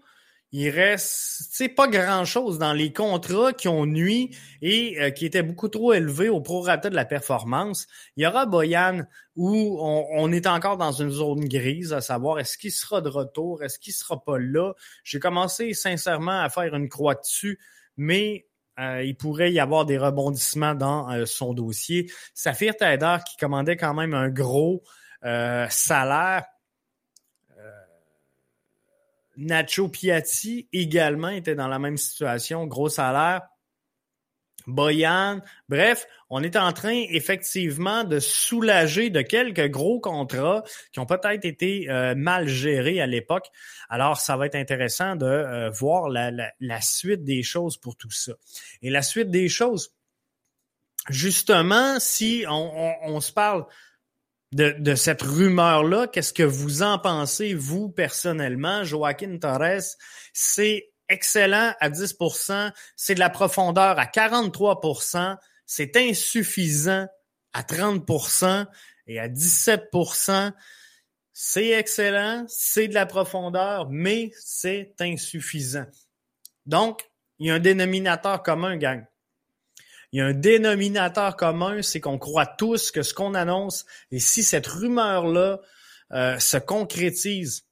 il 0.57 0.69
reste 0.69 1.75
pas 1.75 1.89
grand-chose 1.89 2.59
dans 2.59 2.71
les 2.71 2.93
contrats 2.93 3.51
qui 3.51 3.67
ont 3.67 3.85
nuit 3.85 4.37
et 4.61 4.95
euh, 5.01 5.09
qui 5.09 5.25
étaient 5.25 5.43
beaucoup 5.43 5.67
trop 5.67 5.91
élevés 5.91 6.29
au 6.29 6.39
prorata 6.39 6.89
de 6.89 6.95
la 6.95 7.03
performance. 7.03 7.87
Il 8.15 8.23
y 8.23 8.25
aura 8.25 8.45
Boyan 8.45 9.01
où 9.35 9.77
on, 9.81 10.31
est 10.31 10.47
encore 10.47 10.77
dans 10.77 10.93
une 10.93 11.11
zone 11.11 11.43
grise, 11.43 11.91
à 11.91 11.99
savoir 11.99 12.39
est-ce 12.39 12.57
qu'il 12.57 12.71
sera 12.71 13.01
de 13.01 13.09
retour, 13.09 13.63
est-ce 13.63 13.77
qu'il 13.77 13.91
sera 13.91 14.23
pas 14.23 14.39
là? 14.39 14.71
J'ai 15.03 15.19
commencé 15.19 15.73
sincèrement 15.73 16.39
à 16.39 16.47
faire 16.47 16.73
une 16.73 16.87
croix 16.87 17.15
dessus, 17.15 17.59
mais 17.97 18.47
euh, 18.79 19.03
il 19.03 19.17
pourrait 19.17 19.51
y 19.51 19.59
avoir 19.59 19.85
des 19.85 19.97
rebondissements 19.97 20.73
dans 20.73 21.11
euh, 21.11 21.25
son 21.25 21.53
dossier. 21.53 22.09
Safir 22.33 22.77
Taider 22.77 23.17
qui 23.29 23.35
commandait 23.35 23.75
quand 23.75 23.93
même 23.93 24.13
un 24.13 24.29
gros 24.29 24.83
salaire 25.69 26.43
Nacho 29.37 29.89
Piatti 29.89 30.67
également 30.71 31.29
était 31.29 31.55
dans 31.55 31.67
la 31.67 31.79
même 31.79 31.97
situation, 31.97 32.65
gros 32.65 32.89
salaire. 32.89 33.41
Boyan, 34.67 35.41
bref, 35.69 36.07
on 36.29 36.41
est 36.41 36.55
en 36.55 36.73
train 36.73 37.03
effectivement 37.09 38.03
de 38.03 38.19
soulager 38.19 39.11
de 39.11 39.21
quelques 39.21 39.69
gros 39.69 39.99
contrats 39.99 40.63
qui 40.91 40.99
ont 40.99 41.05
peut-être 41.05 41.45
été 41.45 41.87
euh, 41.89 42.15
mal 42.15 42.47
gérés 42.47 42.99
à 42.99 43.05
l'époque. 43.05 43.45
Alors, 43.89 44.19
ça 44.19 44.37
va 44.37 44.47
être 44.47 44.55
intéressant 44.55 45.15
de 45.15 45.25
euh, 45.25 45.69
voir 45.69 46.09
la, 46.09 46.81
suite 46.81 47.23
des 47.23 47.43
choses 47.43 47.77
pour 47.77 47.95
tout 47.95 48.09
ça. 48.09 48.33
Et 48.81 48.89
la 48.89 49.03
suite 49.03 49.29
des 49.29 49.49
choses, 49.49 49.93
justement, 51.09 51.99
si 51.99 52.43
on 52.49 53.19
se 53.19 53.31
parle 53.31 53.67
de, 54.55 54.95
cette 54.95 55.21
rumeur-là. 55.21 56.07
Qu'est-ce 56.07 56.33
que 56.33 56.43
vous 56.43 56.81
en 56.81 56.97
pensez, 56.97 57.53
vous, 57.53 57.89
personnellement? 57.89 58.83
Joaquin 58.83 59.37
Torres, 59.37 59.81
c'est 60.33 60.91
excellent 61.09 61.73
à 61.79 61.89
10% 61.89 62.71
c'est 62.95 63.13
de 63.13 63.19
la 63.19 63.29
profondeur 63.29 63.99
à 63.99 64.05
43% 64.05 65.37
c'est 65.67 65.95
insuffisant 65.97 67.05
à 67.53 67.61
30% 67.61 68.65
et 69.05 69.19
à 69.19 69.29
17% 69.29 70.51
c'est 71.37 71.69
excellent, 71.69 72.45
c'est 72.47 72.87
de 72.87 72.93
la 72.93 73.05
profondeur, 73.05 73.89
mais 73.91 74.31
c'est 74.39 74.95
insuffisant. 75.01 75.85
Donc, 76.65 77.07
il 77.39 77.47
y 77.47 77.51
a 77.51 77.55
un 77.55 77.59
dénominateur 77.59 78.41
commun, 78.41 78.77
gang 78.77 79.05
il 80.15 80.19
y 80.19 80.21
a 80.21 80.27
un 80.27 80.33
dénominateur 80.33 81.35
commun, 81.35 81.81
c'est 81.81 81.99
qu'on 81.99 82.17
croit 82.17 82.45
tous 82.45 82.89
que 82.89 83.03
ce 83.03 83.13
qu'on 83.13 83.33
annonce, 83.33 83.85
et 84.11 84.19
si 84.19 84.43
cette 84.43 84.65
rumeur-là 84.65 85.59
euh, 86.13 86.39
se 86.39 86.55
concrétise, 86.55 87.67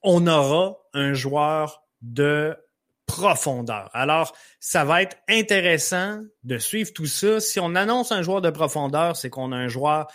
on 0.00 0.26
aura 0.26 0.78
un 0.94 1.12
joueur 1.12 1.84
de 2.00 2.56
profondeur. 3.04 3.90
Alors, 3.92 4.34
ça 4.58 4.86
va 4.86 5.02
être 5.02 5.18
intéressant 5.28 6.22
de 6.44 6.56
suivre 6.56 6.94
tout 6.94 7.04
ça. 7.04 7.40
Si 7.40 7.60
on 7.60 7.74
annonce 7.74 8.10
un 8.10 8.22
joueur 8.22 8.40
de 8.40 8.48
profondeur, 8.48 9.14
c'est 9.14 9.28
qu'on 9.28 9.52
a 9.52 9.56
un 9.56 9.68
joueur 9.68 10.10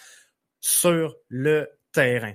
sur 0.62 1.16
le 1.28 1.70
terrain. 1.92 2.34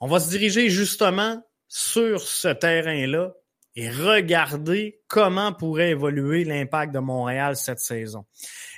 On 0.00 0.08
va 0.08 0.18
se 0.18 0.30
diriger 0.30 0.68
justement 0.68 1.40
sur 1.68 2.22
ce 2.22 2.48
terrain-là 2.48 3.34
et 3.76 3.90
regarder 3.90 5.02
comment 5.06 5.52
pourrait 5.52 5.90
évoluer 5.90 6.44
l'impact 6.44 6.94
de 6.94 6.98
Montréal 6.98 7.56
cette 7.56 7.78
saison. 7.78 8.24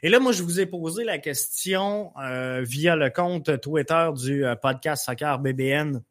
Et 0.02 0.09
là, 0.09 0.19
moi, 0.19 0.33
je 0.33 0.42
vous 0.42 0.59
ai 0.59 0.66
posé 0.66 1.05
la 1.05 1.18
question 1.18 2.12
euh, 2.18 2.62
via 2.62 2.96
le 2.96 3.09
compte 3.09 3.61
Twitter 3.61 4.11
du 4.16 4.44
euh, 4.44 4.57
podcast 4.57 5.07
Soccer 5.07 5.38
BBN 5.38 6.03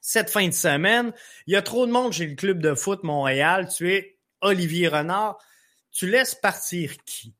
cette 0.00 0.30
fin 0.30 0.46
de 0.46 0.52
semaine. 0.52 1.12
Il 1.46 1.54
y 1.54 1.56
a 1.56 1.62
trop 1.62 1.86
de 1.86 1.92
monde 1.92 2.12
chez 2.12 2.26
le 2.26 2.34
club 2.34 2.60
de 2.60 2.74
foot 2.74 3.02
Montréal. 3.02 3.68
Tu 3.68 3.92
es 3.92 4.18
Olivier 4.40 4.88
Renard. 4.88 5.38
Tu 5.90 6.08
laisses 6.08 6.34
partir 6.34 6.96
qui? 7.04 7.34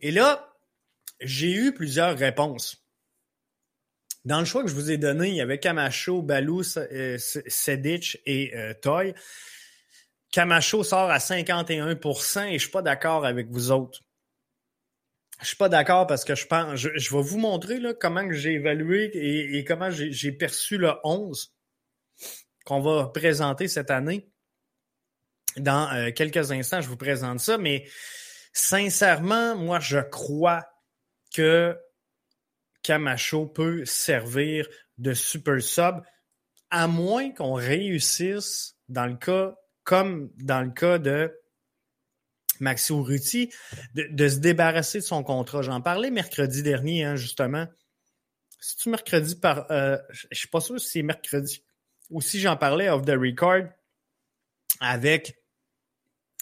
Et 0.00 0.10
là, 0.10 0.54
j'ai 1.20 1.52
eu 1.52 1.74
plusieurs 1.74 2.16
réponses. 2.16 2.87
Dans 4.28 4.40
le 4.40 4.44
choix 4.44 4.62
que 4.62 4.68
je 4.68 4.74
vous 4.74 4.90
ai 4.90 4.98
donné, 4.98 5.30
il 5.30 5.36
y 5.36 5.40
avait 5.40 5.58
Camacho, 5.58 6.20
Balou, 6.20 6.60
euh, 6.76 7.16
Sedic 7.16 8.20
et 8.26 8.54
euh, 8.54 8.74
Toy. 8.74 9.14
Camacho 10.30 10.84
sort 10.84 11.10
à 11.10 11.16
51% 11.16 12.48
et 12.48 12.52
je 12.52 12.58
suis 12.58 12.70
pas 12.70 12.82
d'accord 12.82 13.24
avec 13.24 13.48
vous 13.48 13.70
autres. 13.70 14.00
Je 15.40 15.46
suis 15.46 15.56
pas 15.56 15.70
d'accord 15.70 16.06
parce 16.06 16.26
que 16.26 16.34
je 16.34 16.46
pense, 16.46 16.74
je, 16.76 16.88
vais 16.90 17.22
vous 17.22 17.38
montrer 17.38 17.80
là, 17.80 17.94
comment 17.94 18.30
j'ai 18.30 18.52
évalué 18.52 19.10
et, 19.14 19.64
comment 19.64 19.88
j'ai 19.90 20.32
perçu 20.32 20.76
le 20.76 20.92
11 21.04 21.54
qu'on 22.66 22.80
va 22.82 23.06
présenter 23.06 23.66
cette 23.66 23.90
année. 23.90 24.28
Dans 25.56 25.90
euh, 25.94 26.10
quelques 26.10 26.52
instants, 26.52 26.82
je 26.82 26.88
vous 26.88 26.98
présente 26.98 27.40
ça, 27.40 27.56
mais 27.56 27.88
sincèrement, 28.52 29.56
moi, 29.56 29.80
je 29.80 30.00
crois 30.00 30.66
que 31.34 31.78
Camacho 32.88 33.44
peut 33.44 33.84
servir 33.84 34.66
de 34.96 35.12
super 35.12 35.60
sub, 35.60 36.00
à 36.70 36.86
moins 36.86 37.30
qu'on 37.32 37.52
réussisse 37.52 38.78
dans 38.88 39.04
le 39.04 39.16
cas, 39.16 39.54
comme 39.84 40.32
dans 40.38 40.62
le 40.62 40.70
cas 40.70 40.96
de 40.96 41.38
Maxi 42.60 42.94
Urruti, 42.94 43.52
de, 43.92 44.28
se 44.28 44.38
débarrasser 44.38 45.00
de 45.00 45.04
son 45.04 45.22
contrat. 45.22 45.60
J'en 45.60 45.82
parlais 45.82 46.10
mercredi 46.10 46.62
dernier, 46.62 47.04
hein, 47.04 47.16
justement. 47.16 47.66
C'est-tu 48.58 48.88
mercredi 48.88 49.36
par. 49.36 49.70
Euh, 49.70 49.98
je 50.08 50.26
ne 50.30 50.34
suis 50.34 50.48
pas 50.48 50.62
sûr 50.62 50.80
si 50.80 50.88
c'est 50.88 51.02
mercredi. 51.02 51.62
Ou 52.08 52.22
si 52.22 52.40
j'en 52.40 52.56
parlais 52.56 52.88
off 52.88 53.04
the 53.04 53.10
record 53.10 53.64
avec 54.80 55.36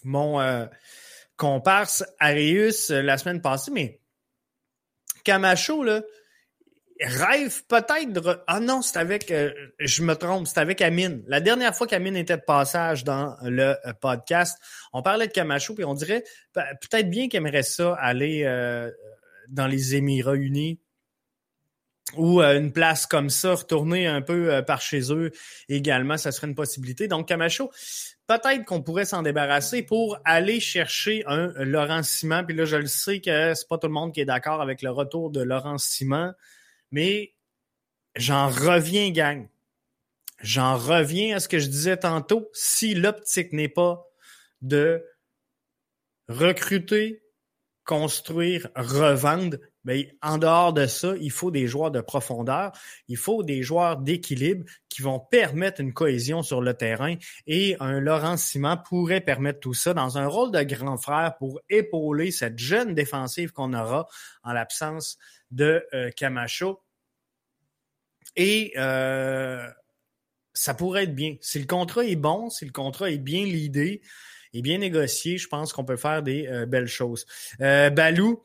mon 0.05 0.41
euh, 0.41 0.67
comparse 1.37 2.05
Arius 2.21 2.91
euh, 2.91 3.03
la 3.03 3.19
semaine 3.19 3.43
passée, 3.43 3.73
mais 3.73 4.01
Camacho, 5.25 5.83
là, 5.83 6.03
rêve 7.01 7.63
peut-être. 7.67 8.45
Ah 8.47 8.61
non, 8.61 8.83
c'est 8.83 8.99
avec... 8.99 9.31
Euh, 9.31 9.53
je 9.79 10.03
me 10.03 10.15
trompe, 10.15 10.47
c'est 10.47 10.59
avec 10.59 10.81
Amine. 10.81 11.23
La 11.27 11.41
dernière 11.41 11.75
fois 11.75 11.87
qu'Amine 11.87 12.17
était 12.17 12.37
de 12.37 12.43
passage 12.43 13.05
dans 13.05 13.37
le 13.43 13.77
euh, 13.87 13.93
podcast, 14.01 14.59
on 14.93 15.03
parlait 15.03 15.27
de 15.27 15.33
Camacho, 15.33 15.75
puis 15.75 15.85
on 15.85 15.95
dirait 15.95 16.25
peut-être 16.55 17.11
bien 17.11 17.29
qu'il 17.29 17.39
aimerait 17.39 17.63
ça 17.63 17.95
aller 17.95 18.43
euh, 18.45 18.91
dans 19.49 19.67
les 19.67 19.95
Émirats 19.95 20.37
unis 20.37 20.81
ou 22.17 22.41
une 22.41 22.73
place 22.73 23.05
comme 23.05 23.31
ça, 23.31 23.57
retourner 23.57 24.07
un 24.07 24.23
peu 24.23 24.63
par 24.65 24.81
chez 24.81 25.13
eux 25.13 25.33
également, 25.69 26.17
ça 26.17 26.31
serait 26.31 26.47
une 26.47 26.55
possibilité. 26.55 27.09
Donc 27.09 27.27
Camacho, 27.27 27.73
peut-être 28.29 28.65
qu'on 28.65 28.81
pourrait 28.81 29.05
s'en 29.05 29.23
débarrasser 29.23 29.83
pour 29.83 30.17
aller 30.25 30.61
chercher 30.61 31.25
un 31.27 31.49
Laurent 31.65 32.05
Simon. 32.05 32.45
Puis 32.47 32.57
là, 32.57 32.65
je 32.65 32.77
le 32.77 32.87
sais 32.87 33.21
que 33.21 33.55
c'est 33.55 33.69
pas 33.69 33.77
tout 33.77 33.89
le 33.89 33.93
monde 33.93 34.15
qui 34.15 34.21
est 34.21 34.25
d'accord 34.25 34.63
avec 34.63 34.83
le 34.83 34.91
retour 34.91 35.31
de 35.31 35.43
Laurent 35.43 35.79
Simon. 35.79 36.33
Mais 36.91 37.35
j'en 38.15 38.49
reviens, 38.49 39.11
gang. 39.11 39.49
J'en 40.41 40.77
reviens 40.77 41.37
à 41.37 41.41
ce 41.41 41.49
que 41.49 41.59
je 41.59 41.69
disais 41.69 41.97
tantôt. 41.97 42.51
Si 42.53 42.95
l'optique 42.95 43.53
n'est 43.53 43.69
pas 43.69 44.07
de 44.61 45.05
recruter, 46.29 47.23
construire, 47.85 48.69
revendre, 48.75 49.59
en 50.23 50.39
dehors 50.39 50.73
de 50.73 50.87
ça, 50.87 51.15
il 51.21 51.31
faut 51.31 51.51
des 51.51 51.67
joueurs 51.67 51.91
de 51.91 52.01
profondeur, 52.01 52.73
il 53.09 53.17
faut 53.17 53.43
des 53.43 53.63
joueurs 53.63 53.97
d'équilibre 53.99 54.65
qui 54.89 55.03
vont 55.03 55.21
permettre 55.21 55.81
une 55.81 55.93
cohésion 55.93 56.43
sur 56.43 56.61
le 56.61 56.75
terrain 56.75 57.15
et 57.47 57.77
un 57.81 58.01
Laurent 58.01 58.37
Simon 58.37 58.77
pourrait 58.89 59.21
permettre 59.21 59.61
tout 59.61 59.75
ça 59.75 59.95
dans 59.95 60.19
un 60.19 60.27
rôle 60.27 60.51
de 60.51 60.63
grand 60.63 60.97
frère 60.97 61.37
pour 61.39 61.61
épauler 61.69 62.31
cette 62.31 62.59
jeune 62.59 62.95
défensive 62.95 63.53
qu'on 63.53 63.75
aura 63.75 64.09
en 64.43 64.53
l'absence 64.53 65.19
de 65.51 65.85
euh, 65.95 66.11
Camacho. 66.11 66.83
Et 68.35 68.73
euh, 68.77 69.69
ça 70.53 70.75
pourrait 70.75 71.05
être 71.05 71.15
bien. 71.15 71.37
Si 71.41 71.59
le 71.59 71.67
contrat 71.67 72.05
est 72.05 72.17
bon, 72.17 72.51
si 72.51 72.65
le 72.65 72.73
contrat 72.73 73.11
est 73.11 73.19
bien 73.19 73.45
l'idée 73.45 74.03
et 74.53 74.63
bien 74.63 74.79
négocié, 74.79 75.39
je 75.39 75.49
pense 75.49 75.73
qu'on 75.73 75.85
peut 75.85 75.97
faire 75.97 76.23
des 76.23 76.47
euh, 76.49 76.67
belles 76.67 76.89
choses. 76.89 77.27
Balou, 77.59 78.43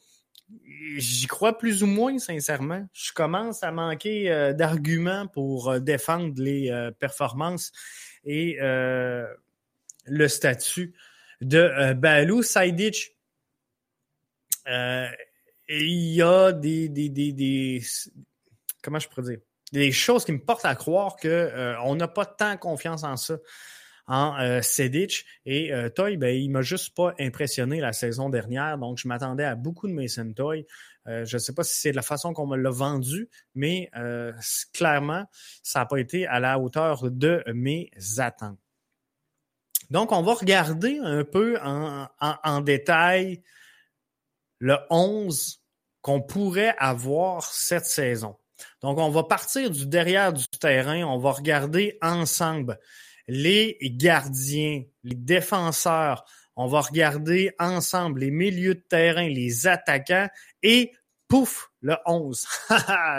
j'y 0.97 1.27
crois 1.27 1.57
plus 1.57 1.83
ou 1.83 1.87
moins, 1.87 2.17
sincèrement. 2.19 2.87
Je 2.93 3.11
commence 3.13 3.63
à 3.63 3.71
manquer 3.71 4.53
d'arguments 4.57 5.27
pour 5.27 5.79
défendre 5.79 6.33
les 6.41 6.91
performances 6.99 7.71
et 8.23 8.57
le 8.59 10.27
statut 10.27 10.93
de 11.41 11.93
Balou. 11.93 12.43
Saidic, 12.43 13.15
il 14.67 15.13
y 15.69 16.21
a 16.21 16.51
des, 16.51 16.89
des, 16.89 17.09
des, 17.09 17.31
des, 17.31 17.81
comment 18.81 18.99
je 18.99 19.07
pourrais 19.07 19.23
dire? 19.23 19.39
Des 19.71 19.93
choses 19.93 20.25
qui 20.25 20.33
me 20.33 20.43
portent 20.43 20.65
à 20.65 20.75
croire 20.75 21.15
que 21.15 21.29
euh, 21.29 21.79
on 21.83 21.95
n'a 21.95 22.09
pas 22.09 22.25
tant 22.25 22.57
confiance 22.57 23.05
en 23.05 23.15
ça 23.15 23.37
en 24.07 24.39
euh. 24.39 24.61
Et 25.45 25.73
euh, 25.73 25.89
Toy, 25.89 26.17
ben, 26.17 26.35
il 26.35 26.49
m'a 26.49 26.61
juste 26.61 26.95
pas 26.95 27.13
impressionné 27.19 27.79
la 27.79 27.93
saison 27.93 28.29
dernière. 28.29 28.77
Donc, 28.77 28.97
je 28.97 29.07
m'attendais 29.07 29.43
à 29.43 29.55
beaucoup 29.55 29.87
de 29.87 29.93
Mason 29.93 30.31
Toy. 30.33 30.65
Euh, 31.07 31.25
je 31.25 31.37
ne 31.37 31.39
sais 31.39 31.53
pas 31.53 31.63
si 31.63 31.79
c'est 31.79 31.91
de 31.91 31.95
la 31.95 32.01
façon 32.01 32.33
qu'on 32.33 32.47
me 32.47 32.57
l'a 32.57 32.69
vendu, 32.69 33.29
mais 33.55 33.89
clairement, 34.73 35.25
ça 35.63 35.79
n'a 35.79 35.85
pas 35.85 35.97
été 35.97 36.27
à 36.27 36.39
la 36.39 36.59
hauteur 36.59 37.09
de 37.09 37.43
mes 37.53 37.89
attentes. 38.17 38.59
Donc, 39.89 40.11
on 40.11 40.21
va 40.21 40.33
regarder 40.33 40.99
un 41.03 41.23
peu 41.23 41.57
en, 41.61 42.07
en 42.19 42.61
détail 42.61 43.41
le 44.59 44.77
11 44.89 45.61
qu'on 46.01 46.21
pourrait 46.21 46.75
avoir 46.77 47.43
cette 47.43 47.85
saison. 47.85 48.37
Donc, 48.81 48.97
on 48.97 49.09
va 49.09 49.23
partir 49.23 49.69
du 49.69 49.85
derrière 49.85 50.33
du 50.33 50.47
terrain, 50.47 51.03
on 51.03 51.17
va 51.17 51.31
regarder 51.31 51.97
ensemble 52.01 52.79
les 53.33 53.77
gardiens, 53.81 54.83
les 55.05 55.15
défenseurs, 55.15 56.25
on 56.57 56.67
va 56.67 56.81
regarder 56.81 57.55
ensemble 57.59 58.19
les 58.19 58.29
milieux 58.29 58.75
de 58.75 58.83
terrain, 58.89 59.25
les 59.29 59.67
attaquants 59.67 60.27
et 60.63 60.91
pouf, 61.29 61.71
le 61.79 61.95
11. 62.05 62.45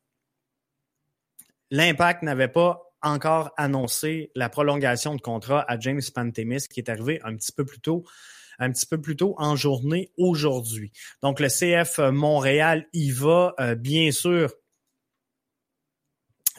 l'Impact 1.72 2.24
n'avait 2.24 2.48
pas 2.48 2.82
encore 3.02 3.52
annoncé 3.58 4.32
la 4.36 4.50
prolongation 4.50 5.16
de 5.16 5.22
contrat 5.22 5.66
à 5.68 5.80
James 5.80 6.02
Pantemis, 6.14 6.68
qui 6.70 6.80
est 6.80 6.90
arrivé 6.90 7.20
un 7.24 7.36
petit 7.36 7.52
peu 7.52 7.66
plus 7.66 7.80
tôt 7.80 8.06
un 8.62 8.72
petit 8.72 8.86
peu 8.86 9.00
plus 9.00 9.16
tôt 9.16 9.36
en 9.38 9.56
journée 9.56 10.12
aujourd'hui. 10.18 10.92
Donc, 11.22 11.40
le 11.40 11.48
CF 11.48 12.00
Montréal 12.12 12.88
y 12.92 13.10
va, 13.10 13.54
euh, 13.60 13.76
bien 13.76 14.12
sûr, 14.12 14.54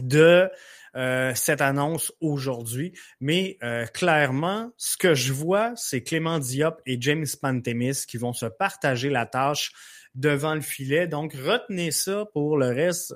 de 0.01 0.51
euh, 0.97 1.33
cette 1.35 1.61
annonce 1.61 2.13
aujourd'hui. 2.21 2.93
Mais 3.21 3.59
euh, 3.63 3.87
clairement, 3.87 4.73
ce 4.77 4.97
que 4.97 5.15
je 5.15 5.33
vois, 5.33 5.73
c'est 5.77 6.03
Clément 6.03 6.39
Diop 6.39 6.81
et 6.87 7.01
James 7.01 7.27
Pantemis 7.41 8.05
qui 8.09 8.17
vont 8.17 8.33
se 8.33 8.47
partager 8.47 9.09
la 9.09 9.27
tâche 9.27 9.73
devant 10.15 10.55
le 10.55 10.61
filet. 10.61 11.07
Donc, 11.07 11.35
retenez 11.35 11.93
ça 11.93 12.25
pour 12.33 12.57
le 12.59 12.69
reste 12.69 13.15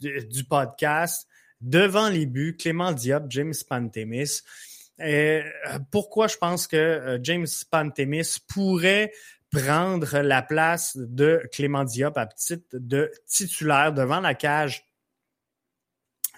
du, 0.00 0.44
podcast. 0.44 1.28
Devant 1.60 2.08
les 2.08 2.26
buts, 2.26 2.56
Clément 2.58 2.90
Diop, 2.90 3.26
James 3.28 3.54
Pantemis. 3.68 4.40
Euh, 5.00 5.42
pourquoi 5.92 6.26
je 6.26 6.36
pense 6.36 6.66
que 6.66 7.20
James 7.22 7.46
Pantemis 7.70 8.38
pourrait 8.48 9.12
prendre 9.52 10.18
la 10.18 10.42
place 10.42 10.96
de 10.96 11.40
Clément 11.52 11.84
Diop 11.84 12.16
à 12.16 12.26
titre 12.26 12.66
de 12.72 13.12
titulaire 13.26 13.92
devant 13.92 14.20
la 14.20 14.34
cage 14.34 14.84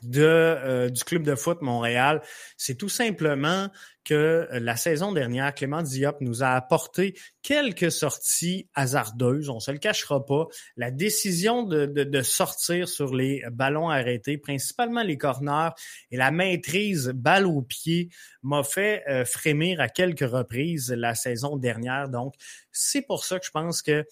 de, 0.05 0.23
euh, 0.23 0.89
du 0.89 1.05
club 1.05 1.23
de 1.23 1.35
foot 1.35 1.63
Montréal, 1.63 2.23
c'est 2.57 2.77
tout 2.77 2.89
simplement 2.89 3.69
que 4.05 4.15
euh, 4.15 4.61
la 4.61 4.77
saison 4.77 5.13
dernière, 5.13 5.55
Clément 5.55 5.83
Diop 5.83 6.21
nous 6.21 6.43
a 6.43 6.49
apporté 6.49 7.19
quelques 7.43 7.91
sorties 7.91 8.69
hasardeuses, 8.75 9.49
on 9.49 9.61
se 9.61 9.71
le 9.71 9.79
cachera 9.79 10.25
pas. 10.25 10.47
La 10.77 10.91
décision 10.91 11.63
de, 11.63 11.87
de, 11.87 12.23
sortir 12.23 12.89
sur 12.89 13.15
les 13.15 13.43
ballons 13.51 13.89
arrêtés, 13.89 14.39
principalement 14.39 15.03
les 15.03 15.19
corners, 15.19 15.71
et 16.11 16.17
la 16.17 16.31
maîtrise 16.31 17.09
balle 17.15 17.47
au 17.47 17.63
pied 17.63 18.11
m'a 18.43 18.63
fait 18.63 19.03
euh, 19.09 19.25
frémir 19.25 19.81
à 19.81 19.89
quelques 19.89 20.29
reprises 20.29 20.93
la 20.93 21.15
saison 21.15 21.57
dernière. 21.57 22.09
Donc, 22.09 22.35
c'est 22.73 23.03
pour 23.03 23.25
ça 23.25 23.39
que 23.39 23.47
je 23.47 23.51
pense 23.51 23.83
que 23.83 24.05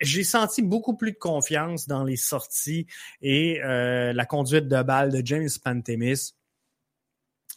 j'ai 0.00 0.24
senti 0.24 0.62
beaucoup 0.62 0.96
plus 0.96 1.12
de 1.12 1.18
confiance 1.18 1.86
dans 1.86 2.04
les 2.04 2.16
sorties 2.16 2.86
et 3.20 3.62
euh, 3.62 4.12
la 4.12 4.26
conduite 4.26 4.68
de 4.68 4.82
balle 4.82 5.12
de 5.12 5.22
James 5.24 5.48
Pantemis. 5.62 6.34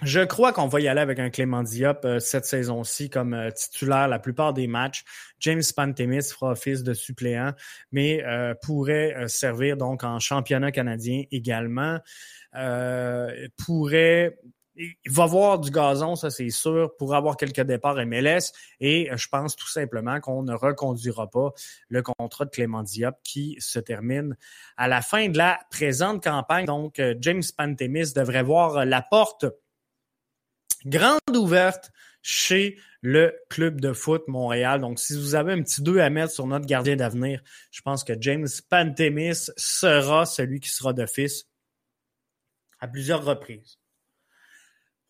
Je 0.01 0.21
crois 0.21 0.53
qu'on 0.53 0.67
va 0.67 0.79
y 0.79 0.87
aller 0.87 1.01
avec 1.01 1.19
un 1.19 1.29
Clément 1.29 1.61
Diop 1.61 2.07
cette 2.19 2.45
saison-ci 2.45 3.09
comme 3.09 3.37
titulaire 3.53 4.07
la 4.07 4.19
plupart 4.19 4.53
des 4.53 4.65
matchs. 4.65 5.03
James 5.39 5.63
Pantemis 5.75 6.23
fera 6.23 6.51
office 6.51 6.83
de 6.83 6.93
suppléant, 6.93 7.51
mais 7.91 8.23
pourrait 8.61 9.27
servir 9.27 9.75
donc 9.75 10.05
en 10.05 10.19
championnat 10.19 10.71
canadien 10.71 11.23
également. 11.31 11.99
pourrait 13.57 14.37
il 14.79 15.11
va 15.11 15.23
avoir 15.23 15.59
du 15.59 15.71
gazon, 15.71 16.15
ça 16.15 16.29
c'est 16.29 16.49
sûr, 16.49 16.95
pour 16.97 17.13
avoir 17.13 17.35
quelques 17.35 17.61
départs 17.61 18.05
MLS. 18.05 18.53
Et 18.79 19.09
je 19.13 19.27
pense 19.27 19.55
tout 19.55 19.67
simplement 19.67 20.19
qu'on 20.21 20.41
ne 20.43 20.53
reconduira 20.53 21.29
pas 21.29 21.51
le 21.89 22.01
contrat 22.01 22.45
de 22.45 22.49
Clément 22.49 22.83
Diop 22.83 23.15
qui 23.23 23.57
se 23.59 23.77
termine 23.79 24.37
à 24.77 24.87
la 24.87 25.01
fin 25.01 25.27
de 25.27 25.37
la 25.37 25.59
présente 25.69 26.23
campagne. 26.23 26.65
Donc, 26.65 27.01
James 27.19 27.43
Pantemis 27.57 28.13
devrait 28.13 28.43
voir 28.43 28.85
la 28.85 29.01
porte 29.01 29.45
grande 30.85 31.19
ouverte 31.35 31.91
chez 32.21 32.77
le 33.01 33.33
club 33.49 33.81
de 33.81 33.93
foot 33.93 34.27
Montréal. 34.27 34.81
Donc, 34.81 34.99
si 34.99 35.13
vous 35.17 35.35
avez 35.35 35.53
un 35.53 35.61
petit 35.61 35.81
2 35.81 35.99
à 35.99 36.09
mettre 36.09 36.33
sur 36.33 36.47
notre 36.47 36.65
gardien 36.65 36.95
d'avenir, 36.95 37.41
je 37.71 37.81
pense 37.81 38.03
que 38.03 38.13
James 38.19 38.47
Pantemis 38.69 39.49
sera 39.57 40.25
celui 40.25 40.59
qui 40.59 40.69
sera 40.69 40.93
d'office 40.93 41.45
à 42.79 42.87
plusieurs 42.87 43.25
reprises. 43.25 43.78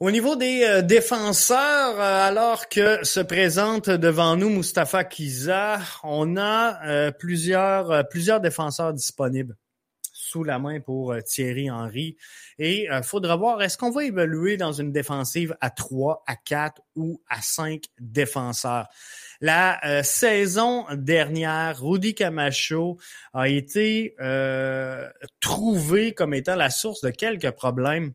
Au 0.01 0.12
niveau 0.12 0.38
des 0.38 0.63
euh, 0.63 0.81
défenseurs, 0.81 1.99
euh, 1.99 2.27
alors 2.27 2.69
que 2.69 3.03
se 3.03 3.19
présente 3.19 3.89
devant 3.89 4.38
nous 4.38 4.49
Mustapha 4.49 5.03
Kiza, 5.03 5.79
on 6.03 6.38
a 6.38 6.81
euh, 6.88 7.12
plusieurs, 7.12 8.07
plusieurs 8.07 8.39
défenseurs 8.39 8.93
disponibles 8.93 9.57
sous 10.13 10.45
la 10.45 10.57
main 10.57 10.79
pour 10.79 11.13
Thierry 11.25 11.69
Henry. 11.69 12.15
Et 12.59 12.85
il 12.85 13.03
faudra 13.03 13.35
voir, 13.35 13.62
est-ce 13.62 13.77
qu'on 13.77 13.91
va 13.91 14.05
évoluer 14.05 14.55
dans 14.55 14.71
une 14.71 14.93
défensive 14.93 15.57
à 15.59 15.69
3, 15.69 16.23
à 16.27 16.38
4 16.38 16.81
ou 16.95 17.21
à 17.29 17.41
5 17.41 17.83
défenseurs? 17.99 18.88
La 19.41 20.03
saison 20.03 20.85
dernière, 20.93 21.81
Rudy 21.81 22.13
Camacho 22.13 22.99
a 23.33 23.49
été 23.49 24.15
trouvé 25.39 26.13
comme 26.13 26.35
étant 26.35 26.55
la 26.55 26.69
source 26.69 27.01
de 27.01 27.09
quelques 27.09 27.51
problèmes 27.51 28.13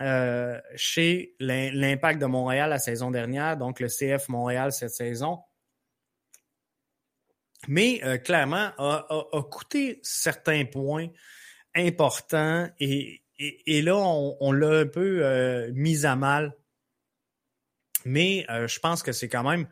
euh, 0.00 0.60
chez 0.74 1.36
l'Impact 1.38 2.20
de 2.20 2.26
Montréal 2.26 2.70
la 2.70 2.78
saison 2.78 3.12
dernière, 3.12 3.56
donc 3.56 3.78
le 3.78 3.86
CF 3.88 4.28
Montréal 4.28 4.72
cette 4.72 4.90
saison. 4.90 5.38
Mais 7.68 8.00
euh, 8.04 8.18
clairement, 8.18 8.72
a, 8.76 9.42
coûté 9.50 10.00
certains 10.02 10.64
points 10.64 11.08
importants 11.76 12.68
et, 12.80 13.22
là, 13.82 13.96
on, 13.96 14.52
l'a 14.52 14.80
un 14.80 14.86
peu 14.86 15.24
euh, 15.24 15.70
mis 15.74 16.04
à 16.04 16.16
mal. 16.16 16.56
Mais 18.04 18.44
je 18.48 18.78
pense 18.80 19.02
que 19.02 19.12
c'est 19.12 19.28
quand 19.28 19.48
même 19.48 19.66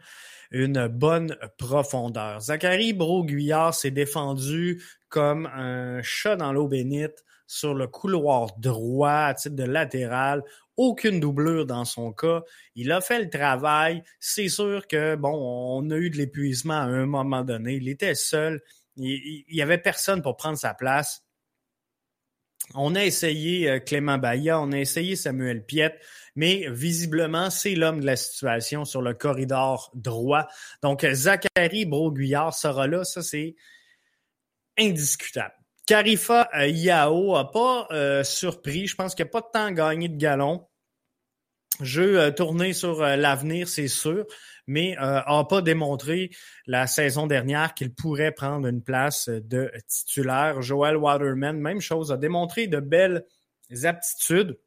une 0.53 0.87
bonne 0.87 1.37
profondeur. 1.59 2.41
Zachary 2.41 2.93
Broguillard 2.93 3.75
s'est 3.75 3.91
défendu 3.91 4.83
comme 5.09 5.47
un 5.47 6.01
chat 6.03 6.37
dans 6.37 6.53
l'eau 6.53 6.67
bénite 6.67 7.25
sur 7.53 7.75
le 7.75 7.87
couloir 7.87 8.59
droit 8.59 9.27
à 9.27 9.35
titre 9.35 9.57
de 9.57 9.65
latéral. 9.65 10.43
Aucune 10.79 11.21
doublure 11.21 11.67
dans 11.67 11.85
son 11.85 12.11
cas. 12.11 12.41
Il 12.75 12.91
a 12.93 13.03
fait 13.03 13.23
le 13.23 13.29
travail. 13.29 14.03
C'est 14.21 14.49
sûr 14.49 14.87
que, 14.87 15.17
bon, 15.17 15.35
on 15.35 15.91
a 15.91 15.97
eu 15.97 16.09
de 16.09 16.17
l'épuisement 16.17 16.79
à 16.79 16.85
un 16.85 17.05
moment 17.05 17.43
donné. 17.43 17.75
Il 17.75 17.91
était 17.91 18.15
seul. 18.15 18.63
Il 18.97 19.45
n'y 19.53 19.61
avait 19.61 19.77
personne 19.77 20.23
pour 20.23 20.39
prendre 20.39 20.57
sa 20.57 20.73
place. 20.73 21.27
On 22.75 22.95
a 22.95 23.05
essayé 23.05 23.69
euh, 23.69 23.81
Clément 23.81 24.17
Baillat, 24.19 24.59
on 24.61 24.73
a 24.73 24.79
essayé 24.79 25.17
Samuel 25.17 25.67
Piette, 25.67 26.01
mais 26.37 26.71
visiblement, 26.71 27.51
c'est 27.51 27.75
l'homme 27.75 28.01
de 28.01 28.07
la 28.07 28.17
situation 28.17 28.85
sur 28.85 29.03
le 29.03 29.15
corridor 29.15 29.91
droit. 29.95 30.47
Donc, 30.81 31.05
Zachary 31.05 31.85
Broguillard 31.85 32.55
sera 32.55 32.87
là, 32.87 33.05
ça 33.05 33.21
c'est 33.21 33.57
indiscutable. 34.79 35.62
Carifa 35.93 36.49
euh, 36.55 36.69
Yao 36.69 37.37
a 37.37 37.51
pas 37.51 37.87
euh, 37.91 38.25
surpris. 38.25 38.87
Je 38.87 38.97
pense 38.97 39.15
qu'il 39.15 39.27
n'y 39.27 39.29
a 39.29 39.33
pas 39.33 39.43
de 39.43 39.51
temps 39.53 39.71
gagné 39.73 40.09
de 40.09 40.17
galon. 40.17 40.67
Jeu 41.83 42.19
euh, 42.19 42.73
sur 42.73 43.01
l'avenir, 43.03 43.69
c'est 43.69 43.89
sûr, 43.89 44.25
mais 44.67 44.97
n'a 44.99 45.45
pas 45.47 45.61
démontré 45.61 46.31
la 46.67 46.87
saison 46.87 47.27
dernière 47.27 47.75
qu'il 47.75 47.93
pourrait 47.93 48.33
prendre 48.33 48.67
une 48.69 48.83
place 48.83 49.29
de 49.29 49.71
titulaire. 49.87 50.63
Joel 50.63 50.97
Waterman, 50.97 51.61
même 51.61 51.83
chose, 51.83 52.11
a 52.11 52.17
démontré 52.17 52.69
de 52.69 52.81
belles 52.81 53.27
aptitudes. 53.85 54.59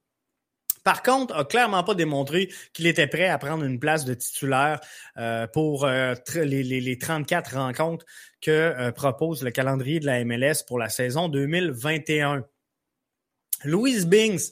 Par 0.86 1.02
contre, 1.02 1.36
a 1.36 1.43
clairement 1.43 1.84
pas 1.84 1.95
démontré 1.95 2.54
qu'il 2.71 2.86
était 2.86 3.08
prêt 3.08 3.28
à 3.28 3.39
prendre 3.39 3.63
une 3.63 3.80
place 3.80 4.06
de 4.06 4.13
titulaire 4.13 4.80
euh, 5.17 5.48
pour 5.48 5.84
euh, 5.84 6.13
les, 6.36 6.62
les, 6.63 6.98
34 7.00 7.58
rencontres 7.58 8.06
que 8.39 8.52
euh, 8.52 8.91
propose 8.91 9.41
le 9.41 9.50
calendrier 9.50 10.00
de 10.00 10.06
la 10.06 10.24
MLS 10.24 10.63
pour 10.67 10.78
la 10.78 10.89
saison 10.89 11.28
2021. 11.28 12.45
Louise 13.63 14.06
Bings, 14.06 14.52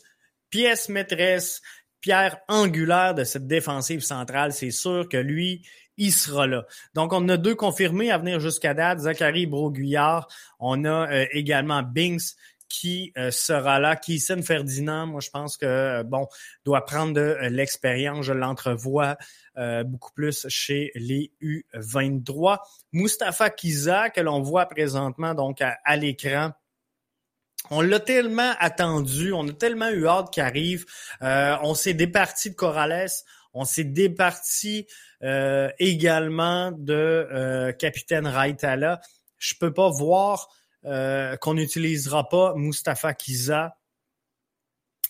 pièce 0.49 0.89
maîtresse, 0.89 1.61
pierre 2.01 2.39
angulaire 2.47 3.13
de 3.13 3.25
cette 3.25 3.45
défensive 3.45 4.01
centrale, 4.01 4.53
c'est 4.53 4.71
sûr 4.71 5.07
que 5.07 5.17
lui, 5.17 5.63
il 5.97 6.11
sera 6.11 6.47
là. 6.47 6.65
Donc, 6.95 7.13
on 7.13 7.29
a 7.29 7.37
deux 7.37 7.53
confirmés 7.53 8.09
à 8.09 8.17
venir 8.17 8.39
jusqu'à 8.39 8.73
date, 8.73 9.01
Zachary 9.01 9.45
Broguillard. 9.45 10.27
On 10.57 10.83
a 10.85 11.25
également 11.31 11.83
Binks 11.83 12.33
qui 12.73 13.13
euh, 13.17 13.29
sera 13.29 13.79
là. 13.79 13.95
Kieson 13.95 14.41
Ferdinand, 14.41 15.05
moi, 15.05 15.21
je 15.21 15.29
pense 15.29 15.57
que, 15.57 15.65
euh, 15.65 16.03
bon, 16.03 16.27
doit 16.65 16.83
prendre 16.85 17.13
de 17.13 17.21
euh, 17.21 17.49
l'expérience. 17.49 18.25
Je 18.25 18.33
l'entrevois 18.33 19.15
beaucoup 19.85 20.11
plus 20.13 20.47
chez 20.49 20.89
les 20.95 21.31
U23. 21.39 22.57
Mustapha 22.91 23.51
Kiza, 23.51 24.09
que 24.09 24.19
l'on 24.19 24.41
voit 24.41 24.65
présentement 24.65 25.35
donc 25.35 25.61
à, 25.61 25.95
l'écran. 25.95 26.53
On 27.69 27.81
l'a 27.81 27.99
tellement 27.99 28.53
attendu, 28.57 29.31
on 29.31 29.47
a 29.47 29.53
tellement 29.53 29.89
eu 29.89 30.07
hâte 30.07 30.33
qu'il 30.33 30.41
arrive. 30.41 30.85
on 31.21 31.75
s'est 31.75 31.93
départi 31.93 32.49
de 32.49 32.55
Corrales, 32.55 33.11
on 33.53 33.63
s'est 33.63 33.83
départi 33.83 34.87
également 35.77 36.71
de 36.71 37.71
capitaine 37.77 38.25
Raitala. 38.25 39.01
Je 39.37 39.53
peux 39.59 39.71
pas 39.71 39.91
voir 39.91 40.49
euh, 40.85 41.37
qu'on 41.37 41.55
n'utilisera 41.55 42.29
pas 42.29 42.53
Mustafa 42.55 43.13
Kiza 43.13 43.77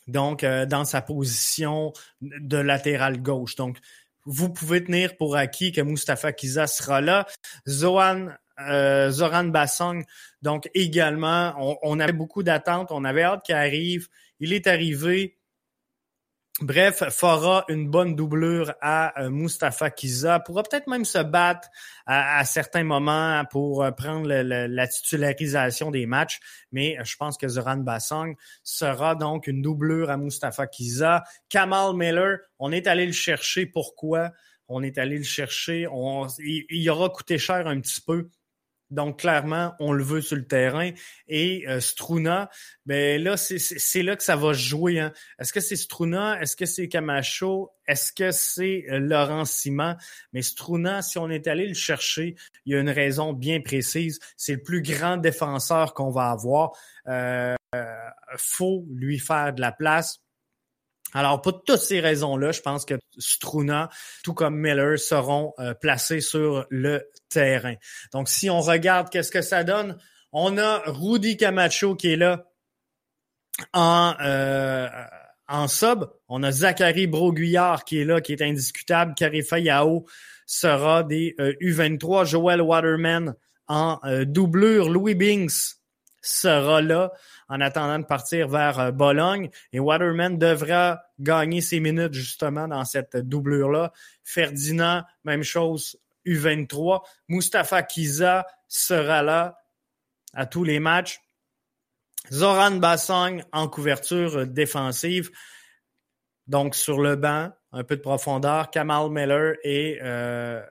donc 0.08 0.44
euh, 0.44 0.66
dans 0.66 0.86
sa 0.86 1.02
position 1.02 1.94
de 2.22 2.58
latéral 2.58 3.22
gauche. 3.22 3.56
Donc, 3.56 3.78
vous 4.26 4.50
pouvez 4.52 4.84
tenir 4.84 5.18
pour 5.18 5.36
acquis 5.36 5.72
que 5.72 5.82
Mustafa 5.82 6.32
Kiza 6.32 6.68
sera 6.68 7.02
là. 7.02 7.26
Zoran, 7.68 8.30
euh, 8.60 9.10
Zoran 9.12 9.46
Bassong, 9.46 10.04
donc 10.42 10.70
également, 10.74 11.54
on, 11.58 11.78
on 11.82 12.00
avait 12.00 12.14
beaucoup 12.14 12.44
d'attentes, 12.44 12.92
on 12.92 13.04
avait 13.04 13.24
hâte 13.24 13.44
qu'il 13.46 13.56
arrive. 13.56 14.08
Il 14.40 14.54
est 14.54 14.68
arrivé. 14.68 15.38
Bref, 16.62 17.04
fera 17.10 17.66
une 17.68 17.89
bonne 17.89 18.16
doublure 18.16 18.76
à 18.80 19.24
euh, 19.24 19.32
Mustafa 19.32 19.89
Kiza, 19.89 20.39
pourra 20.39 20.62
peut-être 20.62 20.86
même 20.86 21.04
se 21.04 21.18
battre 21.18 21.68
à, 22.06 22.46
certains 22.46 22.84
moments 22.84 23.44
pour 23.50 23.84
euh, 23.84 23.89
prendre 23.89 24.28
la 24.28 24.88
titularisation 24.88 25.89
des 25.89 26.06
matchs, 26.06 26.39
mais 26.72 26.96
je 27.04 27.16
pense 27.18 27.38
que 27.38 27.48
Zoran 27.48 27.78
Bassong 27.78 28.36
sera 28.63 29.16
donc 29.16 29.48
une 29.48 29.63
doublure 29.63 30.12
à 30.12 30.18
Mustafa 30.18 30.68
Kiza. 30.68 31.24
Kamal 31.50 31.96
Miller, 31.96 32.38
on 32.60 32.72
est 32.72 32.86
allé 32.86 33.08
le 33.08 33.13
chercher. 33.13 33.66
Pourquoi? 33.66 34.32
On 34.68 34.84
est 34.84 35.00
allé 35.00 35.18
le 35.18 35.24
chercher. 35.24 35.88
Il 36.39 36.89
aura 36.92 37.10
coûté 37.10 37.39
cher 37.39 37.66
un 37.66 37.80
petit 37.80 38.00
peu 38.00 38.30
donc, 38.93 39.19
clairement, 39.19 39.73
on 39.79 39.91
le 39.91 40.03
veut 40.03 40.21
sur 40.21 40.36
le 40.36 40.45
terrain. 40.45 40.91
Et 41.27 41.65
euh, 41.67 41.79
Struna, 41.79 42.49
ben 42.86 43.21
là, 43.21 43.38
c'est 43.38 44.03
là 44.03 44.15
que 44.15 44.23
ça 44.23 44.36
va 44.36 44.53
jouer. 44.53 44.99
Hein. 44.99 45.12
Est-ce 45.39 45.51
que 45.51 45.60
c'est 45.60 45.75
Struna? 45.75 46.39
Est-ce 46.39 46.56
que 46.56 46.65
c'est 46.65 46.88
Camacho? 46.88 47.71
Est-ce 47.88 48.13
que 48.13 48.32
c'est 48.32 48.86
euh, 48.89 48.99
Laurent 48.99 49.45
Simon? 49.45 49.95
Mais 50.32 50.43
Struna, 50.43 51.01
si 51.01 51.17
on 51.17 51.29
est 51.29 51.47
allé 51.47 51.67
le 51.67 51.73
chercher, 51.73 52.36
il 52.65 52.73
y 52.73 52.75
a 52.75 52.79
une 52.79 52.89
raison 52.89 53.34
bien 53.34 53.62
précise. 53.62 54.19
C'est 54.38 54.53
le 54.53 54.63
plus 54.63 54.84
grand 54.84 55.17
défenseur 55.17 55.93
qu'on 55.95 56.12
va 56.12 56.29
avoir. 56.29 56.73
Euh, 57.08 57.56
faut 58.38 58.86
lui 58.93 59.19
faire 59.19 59.53
de 59.53 59.62
la 59.62 59.71
place. 59.71 60.23
Alors, 61.13 61.41
pour 61.41 61.63
toutes 61.63 61.80
ces 61.80 61.99
raisons-là, 61.99 62.52
je 62.52 62.62
pense 62.62 62.86
que 62.86 62.95
Struna, 63.17 63.89
tout 64.23 64.34
comme 64.34 64.58
Miller, 64.58 64.97
seront 64.97 65.54
euh, 65.60 65.73
placés 65.73 66.21
sur 66.21 66.65
le 66.69 67.08
terrain. 67.30 67.76
Donc, 68.12 68.30
si 68.30 68.49
on 68.49 68.62
regarde 68.62 69.10
qu'est-ce 69.10 69.32
que 69.32 69.41
ça 69.41 69.63
donne, 69.63 69.97
on 70.32 70.58
a 70.58 70.82
Rudy 70.88 71.38
Camacho 71.38 71.95
qui 71.95 72.13
est 72.13 72.15
là 72.15 72.45
en, 73.73 74.15
euh, 74.21 74.89
en 75.47 75.67
sub. 75.67 76.06
On 76.28 76.41
a 76.41 76.52
Zachary 76.52 77.06
Broguillard 77.06 77.86
qui 77.86 77.99
est 77.99 78.06
là, 78.06 78.19
qui 78.19 78.34
est 78.34 78.41
indiscutable. 78.41 79.13
Carifa 79.15 79.60
Yao 79.60 80.06
sera 80.47 81.04
des 81.04 81.36
U23. 81.38 82.21
Euh, 82.21 82.26
Joel 82.26 82.62
Waterman 82.62 83.36
en 83.67 83.99
doublure. 84.26 84.89
Louis 84.89 85.15
Binks 85.15 85.78
sera 86.21 86.82
là 86.82 87.12
en 87.49 87.62
attendant 87.62 87.99
de 87.99 88.06
partir 88.06 88.47
vers 88.47 88.79
euh, 88.79 88.91
Bologne. 88.91 89.49
Et 89.71 89.79
Waterman 89.79 90.38
devra 90.38 91.03
gagner 91.19 91.62
ses 91.62 91.79
minutes 91.79 92.13
justement 92.13 92.67
dans 92.67 92.86
cette 92.86 93.17
doublure-là. 93.17 93.91
Ferdinand, 94.23 95.03
même 95.23 95.43
chose, 95.43 95.97
U23. 96.25 97.01
Mustafa 97.27 97.84
Kiza 97.84 98.45
sera 98.67 99.21
là 99.21 99.60
à 100.34 100.45
tous 100.45 100.63
les 100.63 100.79
matchs. 100.79 101.19
Zoran 102.32 102.77
Bassang 102.77 103.41
en 103.51 103.67
couverture 103.67 104.47
défensive. 104.47 105.32
Donc 106.47 106.75
sur 106.75 107.01
le 107.01 107.15
banc, 107.15 107.51
un 107.71 107.84
peu 107.84 107.97
de 107.97 108.01
profondeur. 108.01 108.71
Kamal 108.71 109.10
Miller 109.10 109.56
et 109.63 109.99
euh, 110.01 110.62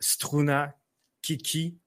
Struna 0.00 0.74
Kiki 1.22 1.78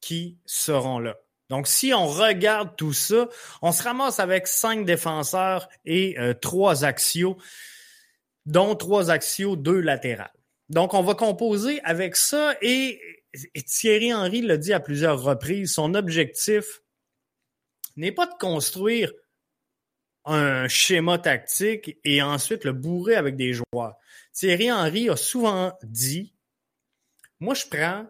qui 0.00 0.38
seront 0.44 0.98
là. 0.98 1.16
Donc, 1.52 1.68
si 1.68 1.92
on 1.92 2.06
regarde 2.06 2.76
tout 2.76 2.94
ça, 2.94 3.28
on 3.60 3.72
se 3.72 3.82
ramasse 3.82 4.20
avec 4.20 4.46
cinq 4.46 4.86
défenseurs 4.86 5.68
et 5.84 6.18
euh, 6.18 6.32
trois 6.32 6.86
axiaux, 6.86 7.36
dont 8.46 8.74
trois 8.74 9.10
axiaux, 9.10 9.54
deux 9.54 9.78
latérales. 9.78 10.32
Donc, 10.70 10.94
on 10.94 11.02
va 11.02 11.14
composer 11.14 11.82
avec 11.82 12.16
ça 12.16 12.56
et, 12.62 12.98
Thierry 13.66 14.14
Henry 14.14 14.40
l'a 14.40 14.56
dit 14.56 14.72
à 14.72 14.80
plusieurs 14.80 15.22
reprises, 15.22 15.74
son 15.74 15.94
objectif 15.94 16.80
n'est 17.96 18.12
pas 18.12 18.24
de 18.24 18.34
construire 18.40 19.12
un 20.24 20.68
schéma 20.68 21.18
tactique 21.18 21.98
et 22.02 22.22
ensuite 22.22 22.64
le 22.64 22.72
bourrer 22.72 23.16
avec 23.16 23.36
des 23.36 23.52
joueurs. 23.52 23.96
Thierry 24.32 24.72
Henry 24.72 25.10
a 25.10 25.16
souvent 25.16 25.76
dit, 25.82 26.32
moi 27.40 27.52
je 27.52 27.66
prends 27.66 28.06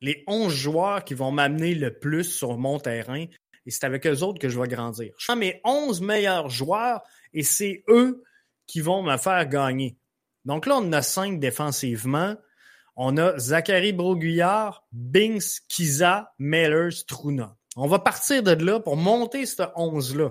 les 0.00 0.22
11 0.26 0.52
joueurs 0.52 1.04
qui 1.04 1.14
vont 1.14 1.30
m'amener 1.30 1.74
le 1.74 1.98
plus 1.98 2.24
sur 2.24 2.58
mon 2.58 2.78
terrain. 2.78 3.24
Et 3.66 3.70
c'est 3.70 3.84
avec 3.84 4.06
eux 4.06 4.22
autres 4.22 4.38
que 4.38 4.48
je 4.48 4.60
vais 4.60 4.68
grandir. 4.68 5.12
Je 5.18 5.26
prends 5.26 5.36
mes 5.36 5.60
11 5.64 6.00
meilleurs 6.00 6.48
joueurs 6.48 7.02
et 7.32 7.42
c'est 7.42 7.84
eux 7.88 8.22
qui 8.66 8.80
vont 8.80 9.02
me 9.02 9.16
faire 9.16 9.48
gagner. 9.48 9.96
Donc 10.44 10.66
là, 10.66 10.78
on 10.78 10.92
a 10.92 11.02
cinq 11.02 11.40
défensivement. 11.40 12.36
On 12.94 13.16
a 13.16 13.38
Zachary 13.38 13.92
Broguillard, 13.92 14.86
Binks, 14.92 15.60
Kiza, 15.68 16.32
Mellers, 16.38 17.04
Truna. 17.06 17.56
On 17.76 17.88
va 17.88 17.98
partir 17.98 18.42
de 18.42 18.52
là 18.52 18.80
pour 18.80 18.96
monter 18.96 19.44
ce 19.44 19.62
11-là. 19.62 20.30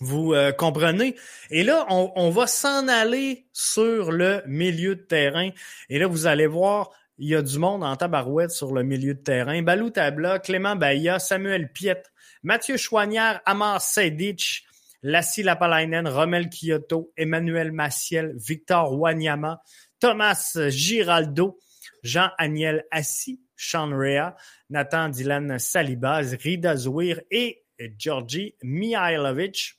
Vous 0.00 0.34
euh, 0.34 0.52
comprenez? 0.52 1.14
Et 1.50 1.62
là, 1.62 1.86
on 1.88 2.30
va 2.30 2.46
s'en 2.46 2.88
aller 2.88 3.46
sur 3.52 4.12
le 4.12 4.42
milieu 4.46 4.96
de 4.96 5.02
terrain. 5.02 5.50
Et 5.88 5.98
là, 5.98 6.06
vous 6.06 6.26
allez 6.26 6.48
voir, 6.48 6.90
il 7.18 7.28
y 7.28 7.34
a 7.34 7.42
du 7.42 7.58
monde 7.58 7.84
en 7.84 7.96
tabarouette 7.96 8.50
sur 8.50 8.72
le 8.72 8.82
milieu 8.82 9.14
de 9.14 9.20
terrain. 9.20 9.62
Balou 9.62 9.90
Tabla, 9.90 10.38
Clément 10.38 10.76
Baillat, 10.76 11.18
Samuel 11.18 11.72
Piette, 11.72 12.12
Mathieu 12.42 12.76
Chouanière, 12.76 13.40
Amar 13.46 13.80
Sedic, 13.80 14.64
Lassie 15.02 15.42
Lapalainen, 15.42 16.08
Romel 16.08 16.48
Kyoto, 16.48 17.12
Emmanuel 17.16 17.72
Massiel, 17.72 18.34
Victor 18.36 18.98
Wanyama, 18.98 19.60
Thomas 20.00 20.58
Giraldo, 20.70 21.58
Jean-Aniel 22.02 22.84
Assis, 22.90 23.40
Sean 23.56 23.92
Rea, 23.92 24.34
Nathan 24.70 25.10
Dylan 25.10 25.58
Salibaz, 25.58 26.34
Rida 26.34 26.76
Zouir 26.76 27.20
et 27.30 27.64
Georgi 27.96 28.56
Mihailovic. 28.62 29.78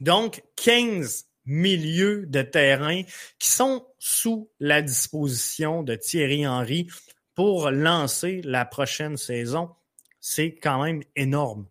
Donc, 0.00 0.42
15 0.56 1.26
milieux 1.46 2.26
de 2.26 2.42
terrain 2.42 3.02
qui 3.38 3.50
sont 3.50 3.86
sous 3.98 4.50
la 4.60 4.82
disposition 4.82 5.82
de 5.82 5.94
Thierry 5.94 6.46
Henry 6.46 6.88
pour 7.34 7.70
lancer 7.70 8.40
la 8.44 8.64
prochaine 8.64 9.16
saison. 9.16 9.74
C'est 10.20 10.54
quand 10.54 10.82
même 10.82 11.02
énorme. 11.16 11.68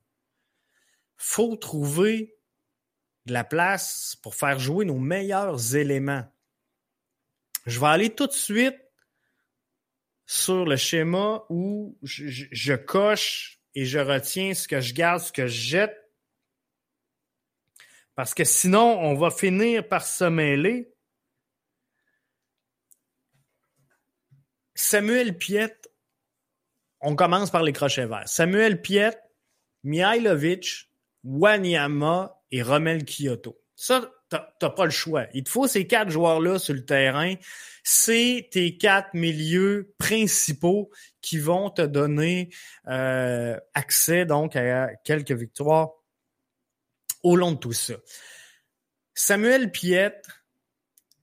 Faut 1.17 1.55
trouver 1.55 2.35
de 3.25 3.33
la 3.33 3.43
place 3.43 4.17
pour 4.21 4.35
faire 4.35 4.59
jouer 4.59 4.85
nos 4.85 4.99
meilleurs 4.99 5.75
éléments. 5.75 6.25
Je 7.65 7.79
vais 7.79 7.87
aller 7.87 8.09
tout 8.09 8.27
de 8.27 8.33
suite 8.33 8.77
sur 10.25 10.65
le 10.65 10.75
schéma 10.75 11.45
où 11.49 11.97
je, 12.01 12.27
je 12.27 12.73
coche 12.73 13.59
et 13.75 13.85
je 13.85 13.99
retiens 13.99 14.53
ce 14.53 14.67
que 14.67 14.81
je 14.81 14.93
garde, 14.93 15.21
ce 15.21 15.31
que 15.31 15.47
je 15.47 15.61
jette 15.61 16.02
parce 18.15 18.33
que 18.33 18.43
sinon, 18.43 18.99
on 18.99 19.15
va 19.15 19.31
finir 19.31 19.87
par 19.87 20.05
se 20.05 20.25
mêler. 20.25 20.93
Samuel 24.75 25.37
Piet, 25.37 25.75
on 27.01 27.15
commence 27.15 27.51
par 27.51 27.63
les 27.63 27.73
crochets 27.73 28.05
verts. 28.05 28.27
Samuel 28.27 28.81
Piet, 28.81 29.17
Mihailovic, 29.83 30.89
Wanyama 31.23 32.39
et 32.51 32.61
Romel 32.61 33.05
Kyoto. 33.05 33.59
Ça, 33.75 34.11
t'as 34.29 34.69
pas 34.69 34.85
le 34.85 34.91
choix. 34.91 35.25
Il 35.33 35.43
te 35.43 35.49
faut 35.49 35.67
ces 35.67 35.87
quatre 35.87 36.09
joueurs-là 36.09 36.59
sur 36.59 36.73
le 36.73 36.85
terrain. 36.85 37.35
C'est 37.83 38.49
tes 38.51 38.77
quatre 38.77 39.13
milieux 39.13 39.93
principaux 39.97 40.89
qui 41.21 41.37
vont 41.39 41.69
te 41.69 41.81
donner 41.81 42.49
euh, 42.87 43.57
accès 43.73 44.25
donc 44.25 44.55
à 44.55 44.95
quelques 45.03 45.31
victoires 45.31 45.91
au 47.23 47.35
long 47.35 47.53
de 47.53 47.57
tout 47.57 47.73
ça. 47.73 47.95
Samuel 49.15 49.71
Pietre 49.71 50.45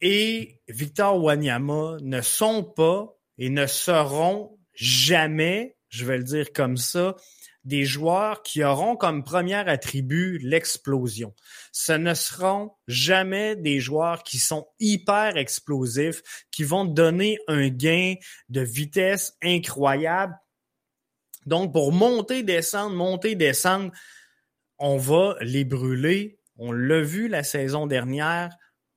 et 0.00 0.60
Victor 0.68 1.22
Wanyama 1.22 1.98
ne 2.00 2.20
sont 2.20 2.64
pas 2.64 3.16
et 3.38 3.50
ne 3.50 3.66
seront 3.66 4.58
jamais, 4.74 5.76
je 5.88 6.04
vais 6.04 6.18
le 6.18 6.24
dire 6.24 6.52
comme 6.52 6.76
ça, 6.76 7.16
des 7.64 7.84
joueurs 7.84 8.42
qui 8.42 8.64
auront 8.64 8.96
comme 8.96 9.22
premier 9.22 9.68
attribut 9.68 10.38
l'explosion. 10.38 11.34
Ce 11.72 11.92
ne 11.92 12.14
seront 12.14 12.72
jamais 12.86 13.56
des 13.56 13.80
joueurs 13.80 14.22
qui 14.22 14.38
sont 14.38 14.66
hyper 14.78 15.36
explosifs, 15.36 16.22
qui 16.50 16.64
vont 16.64 16.84
donner 16.84 17.38
un 17.48 17.68
gain 17.68 18.14
de 18.48 18.62
vitesse 18.62 19.36
incroyable. 19.42 20.34
Donc, 21.46 21.72
pour 21.72 21.92
monter, 21.92 22.42
descendre, 22.42 22.94
monter, 22.96 23.34
descendre, 23.34 23.92
on 24.80 24.96
va 24.96 25.36
les 25.40 25.64
brûler. 25.64 26.38
On 26.56 26.72
l'a 26.72 27.02
vu 27.02 27.28
la 27.28 27.42
saison 27.42 27.86
dernière. 27.86 28.50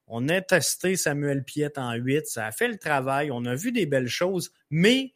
On 0.08 0.28
a 0.30 0.42
testé 0.42 0.96
Samuel 0.96 1.44
Piet 1.44 1.78
en 1.78 1.94
8. 1.94 2.26
Ça 2.26 2.48
a 2.48 2.52
fait 2.52 2.70
le 2.70 2.78
travail. 2.78 3.32
On 3.32 3.46
a 3.46 3.54
vu 3.54 3.72
des 3.72 3.86
belles 3.86 4.08
choses. 4.08 4.52
Mais 4.70 5.14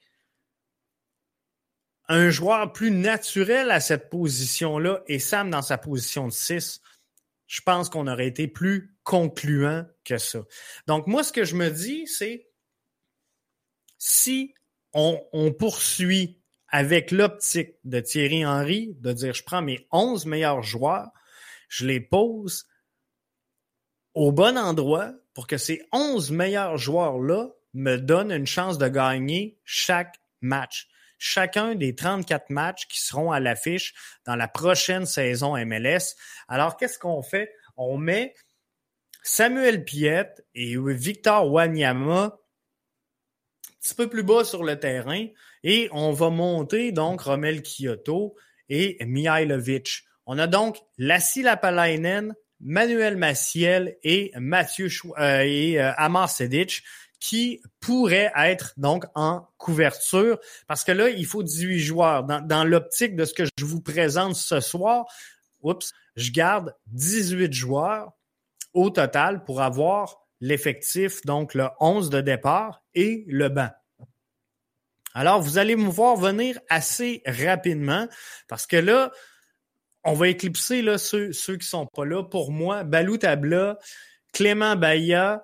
un 2.10 2.30
joueur 2.30 2.72
plus 2.74 2.92
naturel 2.92 3.72
à 3.72 3.80
cette 3.80 4.10
position-là 4.10 5.04
et 5.08 5.20
Sam 5.20 5.50
dans 5.50 5.62
sa 5.62 5.78
position 5.78 6.28
de 6.28 6.34
6, 6.34 6.82
je 7.48 7.62
pense 7.62 7.90
qu'on 7.90 8.08
aurait 8.08 8.28
été 8.28 8.48
plus 8.48 8.96
concluant 9.04 9.86
que 10.04 10.18
ça. 10.18 10.40
Donc, 10.88 11.08
moi, 11.08 11.24
ce 11.24 11.32
que 11.32 11.46
je 11.46 11.56
me 11.56 11.70
dis, 11.70 12.08
c'est 12.08 12.50
si 13.98 14.54
on, 14.94 15.22
on 15.32 15.52
poursuit 15.54 16.42
avec 16.70 17.12
l'optique 17.12 17.76
de 17.84 18.00
Thierry 18.00 18.46
Henry, 18.46 18.96
de 19.00 19.14
dire 19.14 19.34
je 19.34 19.44
prends 19.44 19.62
mes 19.62 19.88
11 19.92 20.26
meilleurs 20.26 20.64
joueurs, 20.64 21.10
je 21.70 21.86
les 21.86 22.00
pose 22.00 22.68
au 24.14 24.32
bon 24.32 24.58
endroit 24.58 25.14
pour 25.34 25.48
que 25.48 25.58
ces 25.58 25.82
11 25.92 26.32
meilleurs 26.32 26.78
joueurs-là 26.78 27.50
me 27.74 27.98
donnent 27.98 28.32
une 28.32 28.48
chance 28.48 28.78
de 28.78 28.88
gagner 28.88 29.60
chaque 29.64 30.16
match. 30.42 30.88
Chacun 31.20 31.76
des 31.76 31.96
34 31.96 32.50
matchs 32.50 32.88
qui 32.88 33.02
seront 33.02 33.32
à 33.32 33.40
l'affiche 33.40 33.94
dans 34.26 34.36
la 34.36 34.48
prochaine 34.48 35.06
saison 35.06 35.58
MLS. 35.66 36.16
Alors, 36.48 36.78
qu'est-ce 36.78 37.00
qu'on 37.00 37.22
fait? 37.22 37.52
On 37.76 37.98
met 37.98 38.34
Samuel 39.24 39.84
Piet 39.84 40.30
et 40.54 40.76
Victor 40.78 41.52
Wanyama 41.52 42.38
petit 43.88 43.96
peu 43.96 44.10
plus 44.10 44.24
bas 44.24 44.44
sur 44.44 44.64
le 44.64 44.80
terrain 44.80 45.28
et 45.64 45.90
on 45.92 46.12
va 46.12 46.30
monter 46.30 46.92
donc 46.92 47.22
Romel 47.22 47.62
Kyoto 47.62 48.36
et 48.70 48.98
Mihailovic. 49.06 50.04
On 50.26 50.38
a 50.40 50.48
donc 50.48 50.80
Lassi 50.98 51.42
Lapalainen, 51.42 52.36
Manuel 52.60 53.18
Maciel 53.18 53.98
et 54.04 54.32
Mathieu 54.38 54.90
euh, 55.20 55.42
et 55.42 55.80
euh, 55.80 55.92
Amar 55.98 56.30
Sedic 56.30 56.84
qui 57.20 57.62
pourraient 57.80 58.32
être 58.36 58.74
donc 58.78 59.06
en 59.16 59.48
couverture 59.58 60.40
parce 60.68 60.84
que 60.84 60.92
là, 60.92 61.10
il 61.10 61.26
faut 61.26 61.44
18 61.44 61.80
joueurs. 61.80 62.24
Dans, 62.24 62.42
dans 62.42 62.64
l'optique 62.64 63.16
de 63.16 63.26
ce 63.26 63.34
que 63.34 63.44
je 63.46 63.66
vous 63.66 63.82
présente 63.82 64.36
ce 64.36 64.60
soir, 64.60 65.06
oups, 65.62 65.94
je 66.16 66.32
garde 66.32 66.76
18 66.88 67.54
joueurs 67.54 68.12
au 68.74 68.90
total 68.90 69.44
pour 69.44 69.62
avoir 69.62 70.20
l'effectif, 70.42 71.26
donc 71.26 71.54
le 71.54 71.68
11 71.80 72.10
de 72.10 72.22
départ 72.22 72.84
et 72.94 73.24
le 73.28 73.50
banc. 73.50 73.70
Alors, 75.14 75.42
vous 75.42 75.58
allez 75.58 75.76
me 75.76 75.90
voir 75.90 76.16
venir 76.16 76.60
assez 76.70 77.22
rapidement 77.26 78.08
parce 78.48 78.68
que 78.68 78.78
là, 78.78 79.12
on 80.04 80.14
va 80.14 80.30
éclipser 80.30 80.82
là, 80.82 80.98
ceux, 80.98 81.34
ceux 81.34 81.58
qui 81.58 81.68
sont 81.68 81.86
pas 81.86 82.06
là. 82.06 82.24
Pour 82.24 82.52
moi, 82.52 82.84
Balou 82.84 83.18
Tabla, 83.18 83.78
Clément 84.32 84.76
Baïa, 84.76 85.44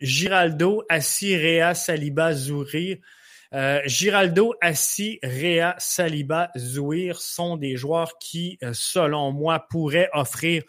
Giraldo, 0.00 0.84
Assi, 0.88 1.36
Réa, 1.36 1.74
Saliba, 1.74 2.34
Zourir. 2.34 2.98
Euh, 3.54 3.80
Giraldo, 3.86 4.54
Assi, 4.60 5.20
Réa, 5.22 5.76
Saliba, 5.78 6.50
Zouir 6.56 7.20
sont 7.20 7.56
des 7.56 7.76
joueurs 7.76 8.18
qui, 8.18 8.58
euh, 8.64 8.72
selon 8.74 9.30
moi, 9.32 9.66
pourraient 9.70 10.10
offrir 10.12 10.64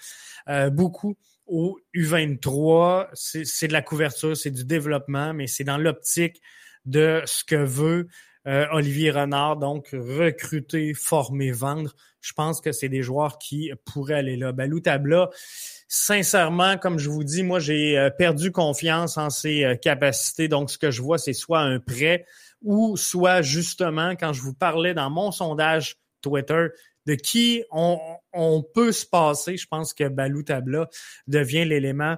euh, 0.48 0.70
beaucoup 0.70 1.18
au 1.48 1.80
U23. 1.96 3.10
C'est 3.14 3.68
de 3.68 3.74
la 3.74 3.82
couverture, 3.82 4.38
c'est 4.38 4.52
du 4.52 4.66
développement, 4.66 5.34
mais 5.34 5.48
c'est 5.48 5.64
dans 5.64 5.78
l'optique 5.78 6.42
de 6.86 7.22
ce 7.26 7.44
que 7.44 7.56
veut 7.56 8.08
euh, 8.48 8.68
Olivier 8.72 9.10
Renard, 9.10 9.58
donc 9.58 9.90
recruter, 9.92 10.94
former, 10.94 11.52
vendre. 11.52 11.96
Je 12.22 12.34
pense 12.34 12.62
que 12.62 12.72
c'est 12.72 12.90
des 12.90 13.02
joueurs 13.02 13.40
qui 13.40 13.72
pourraient 13.86 14.16
aller 14.16 14.36
là. 14.38 14.52
Balou 14.52 14.80
Tabla, 14.80 15.30
sincèrement, 15.88 16.78
comme 16.78 17.00
je 17.00 17.10
vous 17.10 17.24
dis, 17.24 17.42
moi 17.42 17.60
j'ai 17.60 17.98
euh, 17.98 18.12
perdu 18.12 18.52
confiance 18.52 19.18
en 19.18 19.32
ses 19.32 19.64
euh, 19.64 19.76
capacités. 19.76 20.48
Donc 20.48 20.70
ce 20.70 20.78
que 20.78 20.92
je 20.92 21.02
vois, 21.02 21.18
c'est 21.18 21.34
soit 21.34 21.62
un 21.62 21.80
prêt 21.80 22.26
ou 22.62 22.98
soit 22.98 23.42
justement 23.42 24.12
quand 24.12 24.34
je 24.34 24.42
vous 24.42 24.54
parlais 24.54 24.94
dans 24.94 25.10
mon 25.10 25.32
sondage 25.32 25.98
Twitter 26.22 26.68
de 27.08 27.16
qui 27.16 27.64
on, 27.72 28.00
on 28.34 28.64
peut 28.64 28.92
se 28.92 29.06
passer, 29.06 29.58
je 29.58 29.68
pense 29.68 29.94
que 29.94 30.08
Balou 30.08 30.44
Tabla 30.44 30.88
devient 31.28 31.66
l'élément 31.66 32.18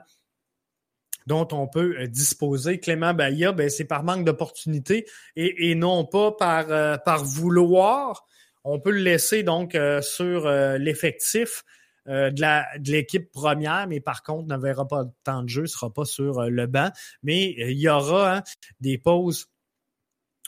dont 1.27 1.47
on 1.51 1.67
peut 1.67 1.95
euh, 1.99 2.07
disposer. 2.07 2.79
Clément 2.79 3.13
Baïa, 3.13 3.51
ben, 3.51 3.69
c'est 3.69 3.85
par 3.85 4.03
manque 4.03 4.25
d'opportunité 4.25 5.05
et, 5.35 5.75
non 5.75 6.05
pas 6.05 6.31
par, 6.31 6.71
euh, 6.71 6.97
par 6.97 7.23
vouloir. 7.23 8.25
On 8.63 8.79
peut 8.79 8.91
le 8.91 9.01
laisser 9.01 9.43
donc 9.43 9.75
euh, 9.75 10.01
sur 10.01 10.49
l'effectif 10.49 11.63
de 12.05 12.89
l'équipe 12.89 13.29
première, 13.31 13.85
mais 13.87 13.99
par 13.99 14.23
contre, 14.23 14.47
ne 14.47 14.57
verra 14.57 14.87
pas 14.87 15.03
tant 15.25 15.43
de 15.43 15.49
jeu, 15.49 15.63
ne 15.63 15.67
sera 15.67 15.93
pas 15.93 16.05
sur 16.05 16.41
le 16.43 16.65
banc. 16.65 16.89
Mais 17.21 17.53
il 17.57 17.77
y 17.77 17.89
aura 17.89 18.37
hein, 18.37 18.43
des 18.79 18.97
pauses 18.97 19.47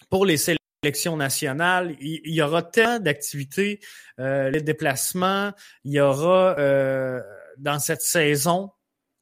pour 0.09 0.25
les 0.25 0.37
sélections 0.37 1.17
nationales. 1.17 1.97
Il, 1.99 2.33
y 2.33 2.41
aura 2.41 2.63
tant 2.63 2.99
d'activités, 2.99 3.81
les 4.17 4.62
déplacements. 4.62 5.51
Il 5.83 5.91
y 5.91 5.99
aura 5.99 6.56
dans 7.58 7.79
cette 7.79 8.04
saison 8.04 8.71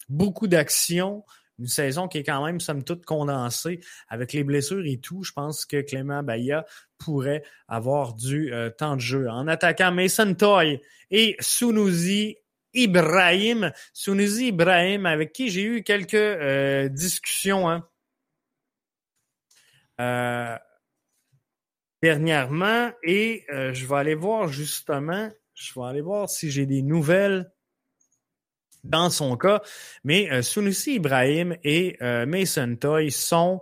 beaucoup 0.09 0.47
d'actions 0.47 1.23
une 1.59 1.67
saison 1.67 2.07
qui 2.07 2.19
est 2.19 2.23
quand 2.23 2.45
même, 2.45 2.59
somme 2.59 2.83
toute, 2.83 3.05
condensée 3.05 3.79
avec 4.07 4.33
les 4.33 4.43
blessures 4.43 4.85
et 4.85 4.97
tout. 4.97 5.23
Je 5.23 5.31
pense 5.31 5.65
que 5.65 5.81
Clément 5.81 6.23
Baïa 6.23 6.65
pourrait 6.97 7.43
avoir 7.67 8.13
du 8.13 8.53
euh, 8.53 8.69
temps 8.69 8.95
de 8.95 9.01
jeu. 9.01 9.29
En 9.29 9.47
attaquant 9.47 9.91
Mason 9.91 10.33
Toy 10.33 10.81
et 11.09 11.35
Sunuzi 11.39 12.37
Ibrahim. 12.73 13.71
Sunuzi 13.93 14.47
Ibrahim, 14.47 15.05
avec 15.05 15.33
qui 15.33 15.49
j'ai 15.49 15.63
eu 15.63 15.83
quelques 15.83 16.13
euh, 16.13 16.89
discussions 16.89 17.69
hein. 17.69 17.87
euh, 19.99 20.57
dernièrement. 22.03 22.91
Et 23.03 23.45
je 23.49 23.85
vais 23.85 23.95
aller 23.95 24.15
voir 24.15 24.47
justement, 24.47 25.31
je 25.55 25.73
vais 25.73 25.85
aller 25.87 26.01
voir 26.01 26.29
si 26.29 26.51
j'ai 26.51 26.67
des 26.67 26.83
nouvelles 26.83 27.51
dans 28.87 29.09
son 29.09 29.37
cas. 29.37 29.61
Mais 30.03 30.29
euh, 30.31 30.41
Ibrahim 30.87 31.55
et 31.63 31.97
euh, 32.01 32.25
Mason 32.25 32.75
Toy 32.79 33.11
sont 33.11 33.61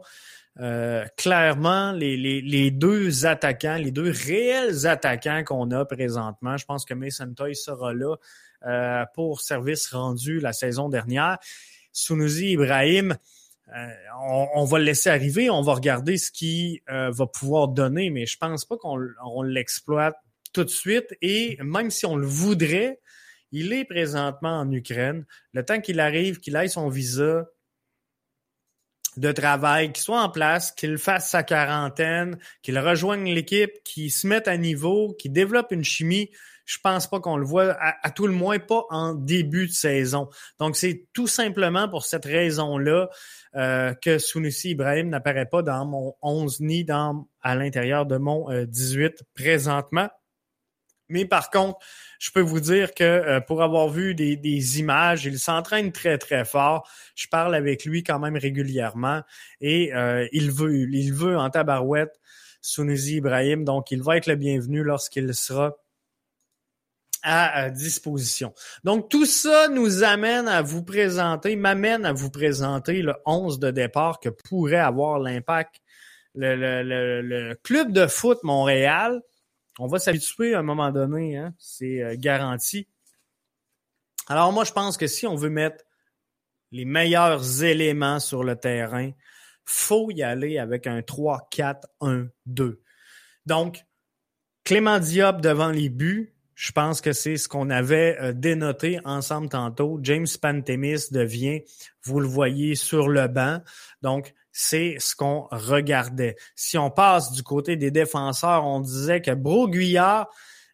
euh, 0.59 1.05
clairement 1.17 1.91
les, 1.91 2.15
les, 2.15 2.41
les, 2.41 2.71
deux 2.71 3.25
attaquants, 3.25 3.75
les 3.75 3.91
deux 3.91 4.11
réels 4.11 4.87
attaquants 4.87 5.43
qu'on 5.43 5.69
a 5.71 5.83
présentement. 5.85 6.55
Je 6.55 6.65
pense 6.65 6.85
que 6.85 6.93
Mason 6.93 7.33
Toy 7.33 7.55
sera 7.55 7.93
là 7.93 8.15
euh, 8.65 9.03
pour 9.13 9.41
service 9.41 9.91
rendu 9.91 10.39
la 10.39 10.53
saison 10.53 10.87
dernière. 10.87 11.37
Sunusi 11.91 12.51
Ibrahim, 12.51 13.17
euh, 13.75 13.87
on, 14.27 14.47
on, 14.55 14.65
va 14.65 14.79
le 14.79 14.85
laisser 14.85 15.09
arriver, 15.09 15.49
on 15.49 15.61
va 15.61 15.73
regarder 15.73 16.17
ce 16.17 16.31
qu'il 16.31 16.79
euh, 16.89 17.11
va 17.11 17.27
pouvoir 17.27 17.67
donner, 17.67 18.09
mais 18.09 18.25
je 18.25 18.37
pense 18.37 18.63
pas 18.65 18.77
qu'on 18.77 18.99
on 19.25 19.41
l'exploite 19.41 20.15
tout 20.53 20.63
de 20.63 20.69
suite. 20.69 21.17
Et 21.21 21.57
même 21.61 21.91
si 21.91 22.05
on 22.05 22.15
le 22.15 22.25
voudrait, 22.25 22.99
il 23.55 23.71
est 23.71 23.85
présentement 23.85 24.59
en 24.59 24.69
Ukraine. 24.69 25.25
Le 25.53 25.63
temps 25.63 25.79
qu'il 25.79 26.01
arrive, 26.01 26.39
qu'il 26.39 26.57
aille 26.57 26.69
son 26.69 26.89
visa 26.89 27.45
de 29.15 29.31
travail, 29.31 29.93
qu'il 29.93 30.03
soit 30.03 30.21
en 30.21 30.29
place, 30.29 30.73
qu'il 30.73 30.97
fasse 30.97 31.29
sa 31.29 31.41
quarantaine, 31.41 32.37
qu'il 32.61 32.77
rejoigne 32.77 33.33
l'équipe, 33.33 33.71
qu'il 33.85 34.11
se 34.11 34.27
mette 34.27 34.49
à 34.49 34.57
niveau, 34.57 35.13
qu'il 35.13 35.31
développe 35.31 35.71
une 35.71 35.85
chimie, 35.85 36.29
je 36.65 36.79
pense 36.83 37.07
pas 37.07 37.21
qu'on 37.21 37.37
le 37.37 37.45
voit, 37.45 37.77
à, 37.79 38.11
tout 38.11 38.27
le 38.27 38.33
moins 38.33 38.59
pas 38.59 38.83
en 38.89 39.13
début 39.13 39.67
de 39.67 39.71
saison. 39.71 40.27
Donc, 40.59 40.75
c'est 40.75 41.07
tout 41.13 41.27
simplement 41.27 41.87
pour 41.87 42.03
cette 42.03 42.25
raison-là 42.25 43.07
euh, 43.55 43.93
que 43.93 44.17
Sunusi 44.17 44.71
Ibrahim 44.71 45.07
n'apparaît 45.07 45.45
pas 45.45 45.61
dans 45.61 45.85
mon 45.85 46.13
11 46.21 46.59
ni 46.59 46.83
dans 46.83 47.25
à 47.41 47.55
l'intérieur 47.55 48.05
de 48.05 48.17
mon 48.17 48.47
18 48.65 49.05
euh, 49.05 49.09
présentement. 49.33 50.09
Mais 51.09 51.25
par 51.25 51.49
contre, 51.49 51.77
je 52.19 52.31
peux 52.31 52.41
vous 52.41 52.59
dire 52.59 52.93
que 52.93 53.03
euh, 53.03 53.39
pour 53.39 53.63
avoir 53.63 53.89
vu 53.89 54.15
des, 54.15 54.35
des 54.35 54.79
images, 54.79 55.25
il 55.25 55.39
s'entraîne 55.39 55.91
très, 55.91 56.17
très 56.17 56.45
fort. 56.45 56.89
Je 57.15 57.27
parle 57.27 57.55
avec 57.55 57.85
lui 57.85 58.03
quand 58.03 58.19
même 58.19 58.37
régulièrement 58.37 59.21
et 59.61 59.93
euh, 59.93 60.27
il 60.31 60.51
veut, 60.51 60.87
il 60.91 61.13
veut 61.13 61.37
en 61.37 61.49
tabarouette 61.49 62.19
Sunusi 62.61 63.17
Ibrahim. 63.17 63.63
Donc, 63.63 63.91
il 63.91 64.01
va 64.01 64.17
être 64.17 64.27
le 64.27 64.35
bienvenu 64.35 64.83
lorsqu'il 64.83 65.33
sera 65.33 65.75
à 67.27 67.71
disposition. 67.71 68.53
Donc, 68.83 69.09
tout 69.09 69.25
ça 69.25 69.67
nous 69.67 70.03
amène 70.03 70.47
à 70.47 70.61
vous 70.61 70.83
présenter, 70.83 71.55
m'amène 71.55 72.05
à 72.05 72.13
vous 72.13 72.29
présenter 72.29 73.01
le 73.01 73.15
11 73.25 73.57
de 73.57 73.71
départ 73.71 74.19
que 74.19 74.29
pourrait 74.29 74.75
avoir 74.77 75.17
l'impact 75.17 75.81
le, 76.35 76.55
le, 76.55 77.21
le 77.21 77.55
club 77.63 77.91
de 77.91 78.05
foot 78.05 78.43
Montréal 78.43 79.21
on 79.79 79.87
va 79.87 79.99
s'habituer 79.99 80.53
à 80.53 80.59
un 80.59 80.63
moment 80.63 80.91
donné, 80.91 81.37
hein? 81.37 81.53
c'est 81.57 82.01
euh, 82.01 82.15
garanti. 82.17 82.87
Alors 84.27 84.51
moi, 84.51 84.63
je 84.63 84.71
pense 84.71 84.97
que 84.97 85.07
si 85.07 85.27
on 85.27 85.35
veut 85.35 85.49
mettre 85.49 85.83
les 86.71 86.85
meilleurs 86.85 87.63
éléments 87.63 88.19
sur 88.19 88.43
le 88.43 88.55
terrain, 88.55 89.11
faut 89.65 90.11
y 90.11 90.23
aller 90.23 90.57
avec 90.57 90.87
un 90.87 90.99
3-4-1-2. 90.99 92.79
Donc, 93.45 93.83
Clément 94.63 94.99
Diop 94.99 95.41
devant 95.41 95.69
les 95.69 95.89
buts, 95.89 96.35
je 96.55 96.71
pense 96.71 97.01
que 97.01 97.13
c'est 97.13 97.37
ce 97.37 97.47
qu'on 97.47 97.69
avait 97.69 98.17
euh, 98.19 98.33
dénoté 98.33 98.99
ensemble 99.03 99.49
tantôt. 99.49 99.99
James 100.01 100.27
Pantemis 100.41 101.11
devient, 101.11 101.61
vous 102.03 102.19
le 102.19 102.27
voyez, 102.27 102.75
sur 102.75 103.09
le 103.09 103.27
banc. 103.27 103.61
Donc, 104.01 104.33
c'est 104.57 104.95
ce 104.99 105.17
qu'on 105.17 105.49
regardait. 105.51 106.37
Si 106.55 106.77
on 106.77 106.89
passe 106.89 107.33
du 107.33 107.43
côté 107.43 107.75
des 107.75 107.91
défenseurs, 107.91 108.63
on 108.63 108.79
disait 108.79 109.21
que 109.21 109.31
Broguillard 109.31 110.29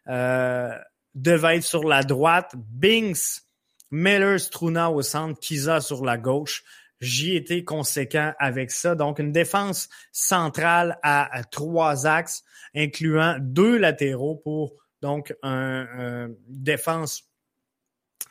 euh, 0.06 0.70
devait 1.16 1.56
être 1.56 1.64
sur 1.64 1.82
la 1.82 2.04
droite, 2.04 2.52
Binks, 2.56 3.42
Miller, 3.90 4.38
Struna 4.38 4.88
au 4.92 5.02
centre, 5.02 5.40
Kiza 5.40 5.80
sur 5.80 6.04
la 6.04 6.16
gauche. 6.16 6.62
J'y 7.00 7.34
étais 7.34 7.64
conséquent 7.64 8.32
avec 8.38 8.70
ça. 8.70 8.94
Donc, 8.94 9.18
une 9.18 9.32
défense 9.32 9.88
centrale 10.12 11.00
à, 11.02 11.42
trois 11.50 12.06
axes, 12.06 12.44
incluant 12.76 13.36
deux 13.40 13.78
latéraux 13.78 14.36
pour 14.36 14.74
donc 15.00 15.34
un, 15.42 15.88
un 15.98 16.30
défense 16.46 17.31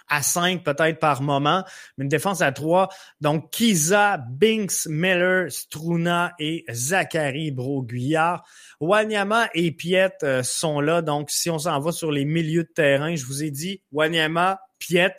à 0.07 0.21
5 0.21 0.63
peut-être 0.63 0.99
par 0.99 1.21
moment, 1.21 1.63
mais 1.97 2.03
une 2.03 2.09
défense 2.09 2.41
à 2.41 2.51
3. 2.51 2.89
Donc, 3.21 3.51
Kiza, 3.51 4.17
Binks, 4.17 4.85
Miller, 4.87 5.51
Struna 5.51 6.33
et 6.37 6.65
Zachary 6.69 7.51
Broguillard. 7.51 8.43
Wanyama 8.79 9.49
et 9.53 9.71
Piet 9.71 10.11
euh, 10.23 10.43
sont 10.43 10.81
là. 10.81 11.01
Donc, 11.01 11.31
si 11.31 11.49
on 11.49 11.59
s'en 11.59 11.79
va 11.79 11.91
sur 11.91 12.11
les 12.11 12.25
milieux 12.25 12.63
de 12.63 12.73
terrain, 12.73 13.15
je 13.15 13.25
vous 13.25 13.43
ai 13.43 13.51
dit, 13.51 13.81
Wanyama, 13.91 14.59
Piet, 14.79 15.15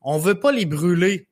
on 0.00 0.18
veut 0.18 0.40
pas 0.40 0.52
les 0.52 0.66
brûler 0.66 1.28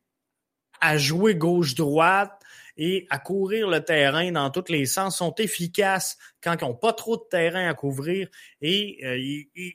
à 0.80 0.98
jouer 0.98 1.34
gauche-droite 1.34 2.32
et 2.76 3.06
à 3.10 3.18
courir 3.18 3.68
le 3.68 3.80
terrain 3.80 4.30
dans 4.32 4.50
tous 4.50 4.70
les 4.70 4.86
sens, 4.86 5.18
sont 5.18 5.34
efficaces 5.36 6.18
quand 6.42 6.56
ils 6.60 6.64
n'ont 6.64 6.74
pas 6.74 6.92
trop 6.92 7.16
de 7.16 7.22
terrain 7.30 7.68
à 7.68 7.74
couvrir 7.74 8.28
et 8.60 8.98
euh, 9.04 9.16
ils, 9.16 9.74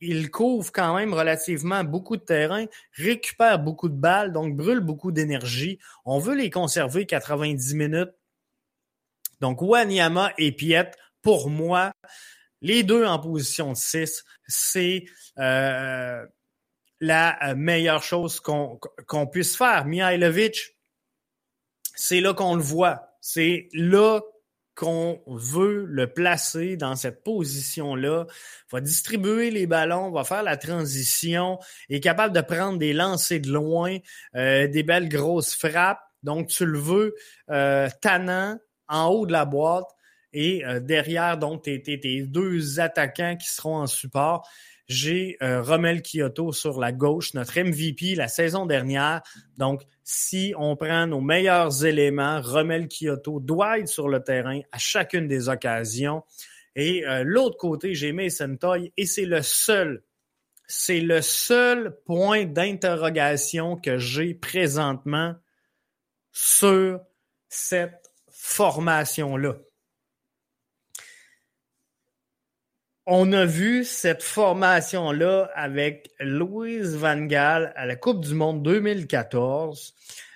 il 0.00 0.30
couvre 0.30 0.70
quand 0.72 0.94
même 0.94 1.12
relativement 1.12 1.84
beaucoup 1.84 2.16
de 2.16 2.22
terrain, 2.22 2.66
récupère 2.92 3.58
beaucoup 3.58 3.88
de 3.88 3.96
balles, 3.96 4.32
donc 4.32 4.56
brûle 4.56 4.80
beaucoup 4.80 5.12
d'énergie. 5.12 5.78
On 6.04 6.18
veut 6.18 6.34
les 6.34 6.50
conserver 6.50 7.06
90 7.06 7.74
minutes. 7.74 8.12
Donc 9.40 9.62
Wanyama 9.62 10.32
et 10.38 10.52
Piet, 10.52 10.90
pour 11.22 11.50
moi, 11.50 11.92
les 12.60 12.82
deux 12.82 13.04
en 13.04 13.18
position 13.18 13.72
de 13.72 13.76
6, 13.76 14.24
c'est 14.46 15.04
euh, 15.38 16.26
la 17.00 17.54
meilleure 17.54 18.02
chose 18.02 18.40
qu'on 18.40 19.26
puisse 19.30 19.56
faire. 19.56 19.84
Mihailovic, 19.84 20.76
c'est 21.94 22.20
là 22.20 22.34
qu'on 22.34 22.56
le 22.56 22.62
voit. 22.62 23.16
C'est 23.20 23.68
là 23.72 24.20
qu'on 24.78 25.20
veut 25.26 25.86
le 25.86 26.06
placer 26.06 26.76
dans 26.76 26.94
cette 26.94 27.24
position-là, 27.24 28.26
va 28.70 28.80
distribuer 28.80 29.50
les 29.50 29.66
ballons, 29.66 30.12
va 30.12 30.22
faire 30.22 30.44
la 30.44 30.56
transition, 30.56 31.58
est 31.90 31.98
capable 31.98 32.32
de 32.32 32.40
prendre 32.40 32.78
des 32.78 32.92
lancers 32.92 33.40
de 33.40 33.50
loin, 33.50 33.96
euh, 34.36 34.68
des 34.68 34.84
belles 34.84 35.08
grosses 35.08 35.56
frappes. 35.56 35.98
Donc, 36.22 36.46
tu 36.46 36.64
le 36.64 36.78
veux 36.78 37.16
euh, 37.50 37.88
tannant 38.00 38.56
en 38.86 39.06
haut 39.06 39.26
de 39.26 39.32
la 39.32 39.46
boîte 39.46 39.88
et 40.32 40.64
euh, 40.64 40.78
derrière, 40.78 41.38
donc, 41.38 41.64
tes, 41.64 41.82
tes, 41.82 42.22
deux 42.22 42.78
attaquants 42.78 43.36
qui 43.36 43.48
seront 43.48 43.78
en 43.78 43.88
support. 43.88 44.48
J'ai 44.88 45.36
euh, 45.42 45.62
Romel 45.62 46.02
Kyoto 46.02 46.52
sur 46.52 46.80
la 46.80 46.92
gauche, 46.92 47.34
notre 47.34 47.60
MVP 47.60 48.14
la 48.14 48.26
saison 48.26 48.64
dernière. 48.64 49.22
Donc, 49.58 49.82
si 50.02 50.54
on 50.56 50.76
prend 50.76 51.06
nos 51.06 51.20
meilleurs 51.20 51.84
éléments, 51.84 52.40
Romel 52.40 52.88
Kyoto 52.88 53.38
doit 53.38 53.80
être 53.80 53.88
sur 53.88 54.08
le 54.08 54.22
terrain 54.22 54.60
à 54.72 54.78
chacune 54.78 55.28
des 55.28 55.50
occasions. 55.50 56.24
Et 56.74 57.06
euh, 57.06 57.22
l'autre 57.22 57.58
côté, 57.58 57.94
j'ai 57.94 58.12
Mason 58.12 58.56
Toy 58.56 58.92
et 58.96 59.04
c'est 59.04 59.26
le 59.26 59.42
seul, 59.42 60.02
c'est 60.66 61.00
le 61.00 61.20
seul 61.20 61.98
point 62.06 62.46
d'interrogation 62.46 63.76
que 63.76 63.98
j'ai 63.98 64.32
présentement 64.32 65.34
sur 66.32 67.00
cette 67.48 68.10
formation-là. 68.30 69.56
On 73.10 73.32
a 73.32 73.46
vu 73.46 73.84
cette 73.84 74.22
formation-là 74.22 75.50
avec 75.54 76.10
Louise 76.20 76.94
Van 76.94 77.16
Gaal 77.16 77.72
à 77.74 77.86
la 77.86 77.96
Coupe 77.96 78.20
du 78.20 78.34
Monde 78.34 78.62
2014. 78.62 79.94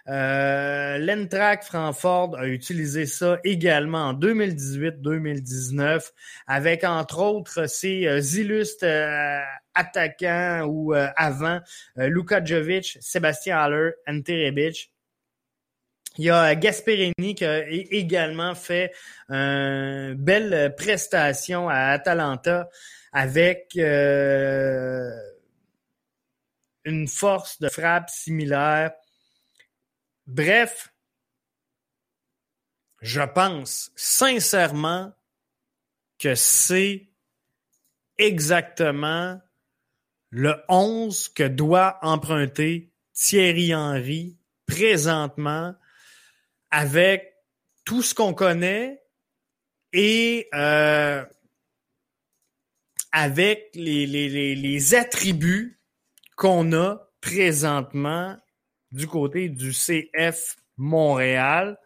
Euh, 0.08 0.96
L'Entrac 0.96 1.64
Francfort 1.64 2.34
a 2.38 2.46
utilisé 2.46 3.04
ça 3.04 3.38
également 3.44 4.08
en 4.08 4.14
2018-2019 4.14 6.12
avec 6.46 6.82
entre 6.84 7.20
autres 7.20 7.68
ses 7.68 8.06
euh, 8.06 8.20
illustres 8.20 8.86
euh, 8.86 9.38
attaquants 9.74 10.64
ou 10.66 10.94
euh, 10.94 11.08
avant 11.16 11.60
Luka 11.96 12.42
Jovic, 12.42 12.96
Sébastien 13.02 13.58
Haller, 13.58 13.90
Ante 14.08 14.28
Rebic 14.28 14.91
il 16.18 16.24
y 16.24 16.30
a 16.30 16.54
Gasperini 16.54 17.34
qui 17.34 17.44
a 17.44 17.66
également 17.68 18.54
fait 18.54 18.92
une 19.28 20.14
belle 20.14 20.74
prestation 20.76 21.68
à 21.68 21.86
Atalanta 21.86 22.68
avec 23.12 23.72
euh, 23.76 25.10
une 26.84 27.08
force 27.08 27.60
de 27.60 27.68
frappe 27.68 28.10
similaire. 28.10 28.92
Bref, 30.26 30.92
je 33.00 33.22
pense 33.22 33.90
sincèrement 33.96 35.12
que 36.18 36.34
c'est 36.34 37.08
exactement 38.18 39.40
le 40.30 40.54
11 40.68 41.28
que 41.30 41.42
doit 41.42 41.98
emprunter 42.02 42.90
Thierry 43.12 43.74
Henry 43.74 44.38
présentement 44.66 45.74
avec 46.72 47.36
tout 47.84 48.02
ce 48.02 48.14
qu'on 48.14 48.34
connaît 48.34 49.00
et 49.92 50.48
euh, 50.54 51.24
avec 53.12 53.70
les, 53.74 54.06
les, 54.06 54.54
les, 54.54 54.94
attributs 54.94 55.78
qu'on 56.34 56.72
a 56.72 56.96
présentement 57.20 58.36
du 58.90 59.06
côté 59.06 59.50
du 59.50 59.72
CF 59.72 60.56
Montréal. 60.78 61.78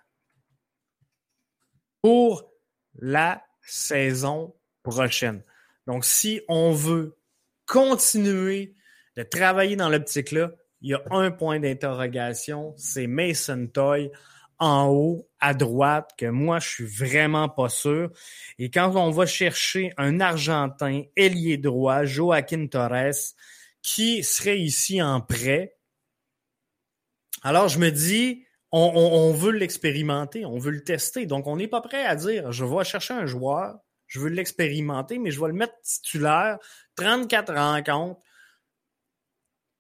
pour 2.01 2.49
la 2.95 3.43
saison 3.63 4.55
prochaine. 4.85 5.43
Donc, 5.89 6.05
si 6.05 6.41
on 6.47 6.71
veut 6.73 7.19
continuer 7.67 8.77
de 9.17 9.25
travailler 9.25 9.75
dans 9.75 9.89
l'optique-là, 9.89 10.53
il 10.83 10.91
y 10.91 10.95
a 10.95 11.03
un 11.11 11.33
point 11.33 11.59
d'interrogation, 11.59 12.75
c'est 12.77 13.09
Mason 13.09 13.67
Toy 13.67 14.13
en 14.59 14.89
haut 14.89 15.29
à 15.41 15.55
droite 15.55 16.11
que 16.19 16.27
moi 16.27 16.59
je 16.59 16.69
suis 16.69 16.87
vraiment 16.87 17.49
pas 17.49 17.69
sûr. 17.69 18.11
Et 18.59 18.71
quand 18.71 18.97
on 18.97 19.11
va 19.11 19.27
chercher 19.27 19.93
un 19.97 20.21
Argentin 20.21 21.03
ailier 21.17 21.59
droit, 21.59 22.05
Joaquin 22.05 22.67
Torres, 22.67 23.35
qui 23.83 24.25
serait 24.25 24.59
ici 24.59 25.03
en 25.03 25.21
prêt, 25.21 25.77
alors 27.43 27.69
je 27.69 27.79
me 27.79 27.91
dis, 27.91 28.45
on, 28.73 28.93
on 28.95 29.33
veut 29.33 29.53
l'expérimenter, 29.53 30.45
on 30.45 30.59
veut 30.59 30.73
le 30.73 30.83
tester. 30.83 31.27
Donc 31.27 31.47
on 31.47 31.57
n'est 31.57 31.69
pas 31.69 31.81
prêt 31.81 32.05
à 32.05 32.17
dire, 32.17 32.53
je 32.53 32.65
vais 32.65 32.85
chercher 32.85 33.15
un 33.15 33.27
joueur, 33.27 33.79
je 34.07 34.21
veux 34.21 34.29
l'expérimenter, 34.29 35.19
mais 35.19 35.31
je 35.31 35.41
vais 35.41 35.49
le 35.49 35.55
mettre 35.55 35.75
titulaire, 35.83 36.59
34 36.97 37.55
rencontres, 37.55 38.21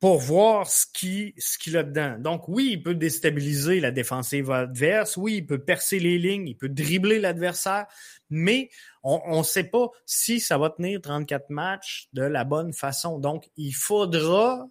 pour 0.00 0.18
voir 0.18 0.68
ce 0.68 0.84
qu'il 0.92 1.32
ce 1.38 1.58
qu'il 1.58 1.76
a 1.76 1.82
dedans. 1.82 2.16
Donc, 2.18 2.48
oui, 2.48 2.70
il 2.72 2.82
peut 2.82 2.94
déstabiliser 2.94 3.80
la 3.80 3.90
défensive 3.90 4.50
adverse. 4.50 5.16
Oui, 5.16 5.36
il 5.36 5.46
peut 5.46 5.58
percer 5.58 5.98
les 5.98 6.18
lignes. 6.18 6.48
Il 6.48 6.56
peut 6.56 6.68
dribbler 6.68 7.18
l'adversaire. 7.18 7.86
Mais 8.28 8.70
on 9.02 9.38
ne 9.38 9.42
sait 9.42 9.64
pas 9.64 9.88
si 10.04 10.40
ça 10.40 10.58
va 10.58 10.70
tenir 10.70 11.00
34 11.00 11.50
matchs 11.50 12.08
de 12.12 12.22
la 12.22 12.44
bonne 12.44 12.72
façon. 12.72 13.18
Donc, 13.18 13.48
il 13.56 13.72
faudra 13.72 14.66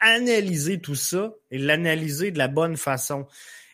analyser 0.00 0.80
tout 0.80 0.94
ça 0.94 1.32
et 1.50 1.58
l'analyser 1.58 2.30
de 2.30 2.38
la 2.38 2.48
bonne 2.48 2.76
façon. 2.76 3.26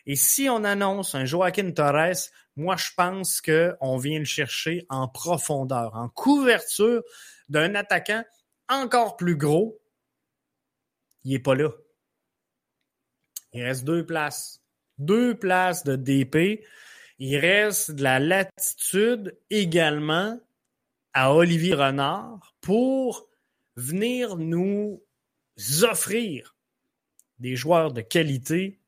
Et 0.05 0.15
si 0.15 0.49
on 0.49 0.63
annonce 0.63 1.15
un 1.15 1.25
Joaquin 1.25 1.71
Torres, 1.71 2.29
moi, 2.55 2.75
je 2.75 2.89
pense 2.95 3.41
qu'on 3.41 3.97
vient 3.97 4.19
le 4.19 4.25
chercher 4.25 4.85
en 4.89 5.07
profondeur, 5.07 5.95
en 5.95 6.09
couverture 6.09 7.03
d'un 7.49 7.75
attaquant 7.75 8.23
encore 8.69 9.15
plus 9.15 9.37
gros 9.37 9.79
il 11.27 11.33
n'est 11.33 11.39
pas 11.39 11.55
là. 11.55 11.69
Il 13.51 13.61
reste 13.61 13.83
deux 13.83 14.05
places. 14.05 14.63
Deux 14.97 15.37
places 15.37 15.83
de 15.83 15.97
DP. 15.97 16.65
Il 17.19 17.37
reste 17.37 17.91
de 17.91 18.03
la 18.03 18.19
latitude 18.19 19.37
également 19.49 20.39
à 21.11 21.33
Olivier 21.33 21.73
Renard 21.73 22.55
pour 22.61 23.27
venir 23.75 24.37
nous 24.37 25.03
offrir 25.81 26.55
des 27.39 27.57
joueurs 27.57 27.91
de 27.91 27.99
qualité. 27.99 28.79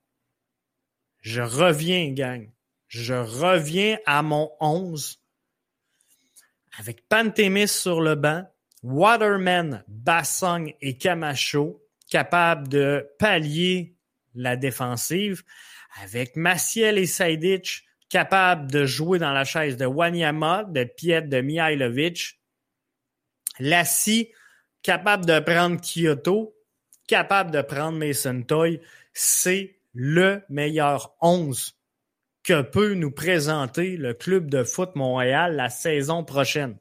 Je 1.19 1.41
reviens, 1.41 2.09
gang. 2.11 2.49
Je 2.87 3.15
reviens 3.15 3.99
à 4.05 4.23
mon 4.23 4.49
11 4.61 5.21
avec 6.77 7.05
Pantémis 7.09 7.67
sur 7.67 7.99
le 7.99 8.15
banc, 8.15 8.49
Waterman, 8.81 9.83
Bassong 9.89 10.73
et 10.79 10.97
Camacho 10.97 11.83
capable 12.10 12.68
de 12.68 13.07
pallier 13.20 13.95
la 14.36 14.55
défensive, 14.55 15.43
avec 16.01 16.36
Maciel 16.36 16.97
et 16.97 17.05
Saidic 17.05 17.86
capable 18.10 18.72
de 18.72 18.86
jouer 18.86 19.20
dans 19.20 19.32
la 19.32 19.45
chaise 19.45 19.78
de 19.78 19.86
Wanyama, 19.86 20.64
de 20.64 20.84
Piet, 20.84 21.22
de 21.22 21.41
Mihailovic, 21.41 22.39
Lassie 23.60 24.32
capable 24.82 25.26
de 25.26 25.39
prendre 25.39 25.80
Kyoto, 25.82 26.55
capable 27.07 27.51
de 27.51 27.62
prendre 27.62 27.97
Mason 27.97 28.41
Toy, 28.43 28.80
c'est 29.14 29.80
le 29.93 30.41
meilleur 30.49 31.16
11 31.22 31.76
que 32.43 32.62
peut 32.62 32.93
nous 32.93 33.12
présenter 33.12 33.97
le 33.97 34.14
club 34.14 34.49
de 34.49 34.64
foot 34.64 34.95
Montréal 34.95 35.55
la 35.55 35.70
saison 35.70 36.24
prochaine. 36.24 36.78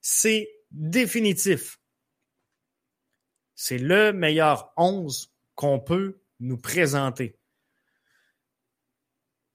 C'est 0.00 0.50
définitif. 0.70 1.78
C'est 3.56 3.78
le 3.78 4.12
meilleur 4.12 4.72
11 4.76 5.32
qu'on 5.54 5.80
peut 5.80 6.20
nous 6.40 6.58
présenter. 6.58 7.38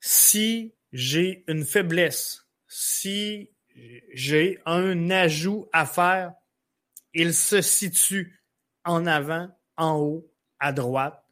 Si 0.00 0.74
j'ai 0.92 1.44
une 1.46 1.64
faiblesse, 1.64 2.48
si 2.66 3.50
j'ai 4.12 4.60
un 4.66 5.08
ajout 5.10 5.68
à 5.72 5.86
faire, 5.86 6.34
il 7.14 7.32
se 7.32 7.62
situe 7.62 8.42
en 8.84 9.06
avant, 9.06 9.48
en 9.76 9.98
haut, 9.98 10.32
à 10.58 10.72
droite. 10.72 11.24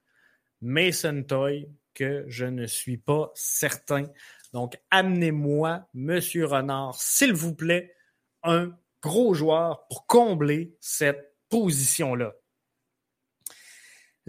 Mason 0.61 1.25
Toy, 1.25 1.69
que 1.95 2.25
je 2.29 2.45
ne 2.45 2.67
suis 2.67 2.99
pas 2.99 3.33
certain. 3.35 4.07
Donc, 4.53 4.79
amenez-moi, 4.91 5.89
Monsieur 5.95 6.47
Renard, 6.47 6.95
s'il 6.95 7.33
vous 7.33 7.55
plaît, 7.55 7.95
un 8.43 8.77
gros 9.03 9.35
joueur 9.35 9.87
pour 9.89 10.07
combler 10.07 10.77
cette 10.81 11.35
position-là. 11.49 12.35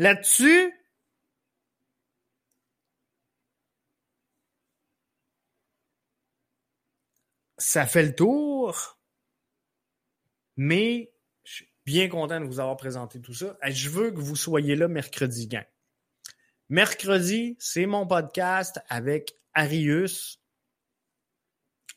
Là-dessus, 0.01 0.73
ça 7.59 7.85
fait 7.85 8.01
le 8.01 8.15
tour, 8.15 8.97
mais 10.57 11.13
je 11.43 11.53
suis 11.53 11.69
bien 11.85 12.09
content 12.09 12.39
de 12.39 12.45
vous 12.45 12.59
avoir 12.59 12.77
présenté 12.77 13.21
tout 13.21 13.35
ça. 13.35 13.55
Je 13.63 13.89
veux 13.91 14.09
que 14.09 14.19
vous 14.19 14.35
soyez 14.35 14.75
là 14.75 14.87
mercredi, 14.87 15.45
gang. 15.45 15.67
Mercredi, 16.69 17.55
c'est 17.59 17.85
mon 17.85 18.07
podcast 18.07 18.79
avec 18.89 19.35
Arius. 19.53 20.41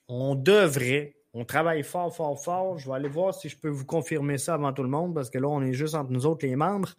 On 0.09 0.35
devrait, 0.35 1.17
on 1.33 1.47
travaille 1.47 1.83
fort, 1.83 2.15
fort, 2.15 2.45
fort. 2.45 2.77
Je 2.77 2.87
vais 2.87 2.97
aller 2.97 3.09
voir 3.09 3.33
si 3.33 3.49
je 3.49 3.57
peux 3.57 3.71
vous 3.71 3.87
confirmer 3.87 4.37
ça 4.37 4.53
avant 4.53 4.75
tout 4.75 4.83
le 4.83 4.91
monde 4.91 5.15
parce 5.15 5.31
que 5.31 5.39
là, 5.39 5.49
on 5.49 5.63
est 5.63 5.73
juste 5.73 5.95
entre 5.95 6.11
nous 6.11 6.27
autres, 6.27 6.45
les 6.45 6.55
membres. 6.55 6.95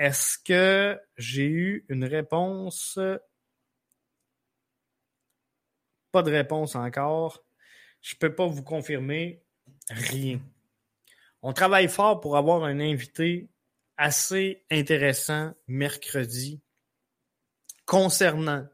Est-ce 0.00 0.38
que 0.38 0.98
j'ai 1.18 1.44
eu 1.44 1.84
une 1.90 2.06
réponse? 2.06 2.98
Pas 6.10 6.22
de 6.22 6.30
réponse 6.30 6.74
encore. 6.74 7.44
Je 8.00 8.14
ne 8.14 8.18
peux 8.18 8.34
pas 8.34 8.46
vous 8.46 8.62
confirmer 8.62 9.44
rien. 9.90 10.40
On 11.42 11.52
travaille 11.52 11.88
fort 11.90 12.18
pour 12.18 12.38
avoir 12.38 12.64
un 12.64 12.80
invité 12.80 13.50
assez 13.98 14.64
intéressant 14.70 15.52
mercredi 15.66 16.62
concernant 17.84 18.66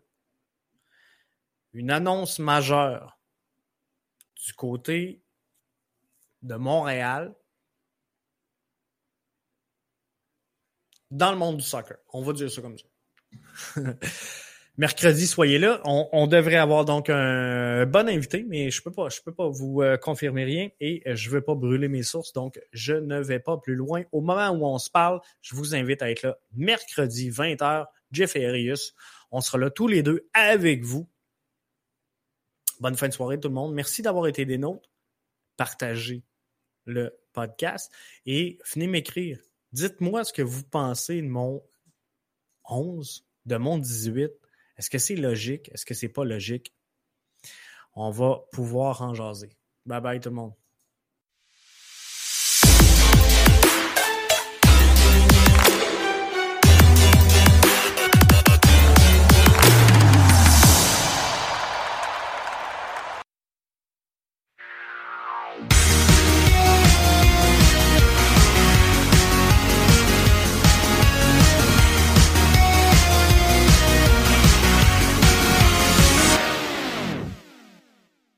une 1.72 1.90
annonce 1.90 2.38
majeure 2.38 3.18
du 4.46 4.52
côté 4.52 5.24
de 6.42 6.54
Montréal 6.54 7.34
dans 11.10 11.30
le 11.30 11.38
monde 11.38 11.58
du 11.58 11.64
soccer. 11.64 11.96
On 12.12 12.22
va 12.22 12.32
dire 12.32 12.50
ça 12.50 12.62
comme 12.62 12.76
ça. 12.78 13.82
Mercredi, 14.78 15.26
soyez 15.26 15.58
là. 15.58 15.80
On, 15.84 16.26
devrait 16.26 16.56
avoir 16.56 16.84
donc 16.84 17.08
un 17.08 17.86
bon 17.86 18.08
invité, 18.10 18.44
mais 18.46 18.70
je 18.70 18.82
peux 18.82 18.90
pas, 18.90 19.08
peux 19.24 19.32
pas 19.32 19.48
vous 19.48 19.80
euh, 19.80 19.96
confirmer 19.96 20.44
rien 20.44 20.68
et 20.80 21.02
je 21.14 21.30
veux 21.30 21.40
pas 21.40 21.54
brûler 21.54 21.88
mes 21.88 22.02
sources, 22.02 22.34
donc 22.34 22.60
je 22.72 22.92
ne 22.92 23.18
vais 23.18 23.38
pas 23.38 23.56
plus 23.56 23.74
loin. 23.74 24.02
Au 24.12 24.20
moment 24.20 24.50
où 24.50 24.66
on 24.66 24.78
se 24.78 24.90
parle, 24.90 25.20
je 25.40 25.54
vous 25.54 25.74
invite 25.74 26.02
à 26.02 26.10
être 26.10 26.22
là 26.22 26.36
mercredi 26.52 27.30
20h. 27.30 27.86
Jeff 28.12 28.36
et 28.36 28.46
Arius, 28.46 28.94
on 29.30 29.40
sera 29.40 29.56
là 29.56 29.70
tous 29.70 29.88
les 29.88 30.02
deux 30.02 30.28
avec 30.34 30.84
vous. 30.84 31.08
Bonne 32.80 32.96
fin 32.96 33.08
de 33.08 33.14
soirée 33.14 33.40
tout 33.40 33.48
le 33.48 33.54
monde. 33.54 33.72
Merci 33.72 34.02
d'avoir 34.02 34.26
été 34.26 34.44
des 34.44 34.58
nôtres. 34.58 34.90
Partagez 35.56 36.22
le 36.84 37.18
podcast 37.32 37.90
et 38.26 38.58
venez 38.74 38.88
m'écrire 38.88 39.38
Dites-moi 39.72 40.24
ce 40.24 40.32
que 40.32 40.42
vous 40.42 40.62
pensez 40.64 41.20
de 41.20 41.26
mon 41.26 41.62
11, 42.64 43.26
de 43.44 43.56
mon 43.56 43.78
18. 43.78 44.30
Est-ce 44.76 44.90
que 44.90 44.98
c'est 44.98 45.16
logique? 45.16 45.70
Est-ce 45.72 45.86
que 45.86 45.94
c'est 45.94 46.08
pas 46.08 46.24
logique? 46.24 46.74
On 47.94 48.10
va 48.10 48.40
pouvoir 48.52 49.02
en 49.02 49.14
jaser. 49.14 49.56
Bye 49.86 50.00
bye 50.00 50.20
tout 50.20 50.28
le 50.28 50.34
monde. 50.34 50.54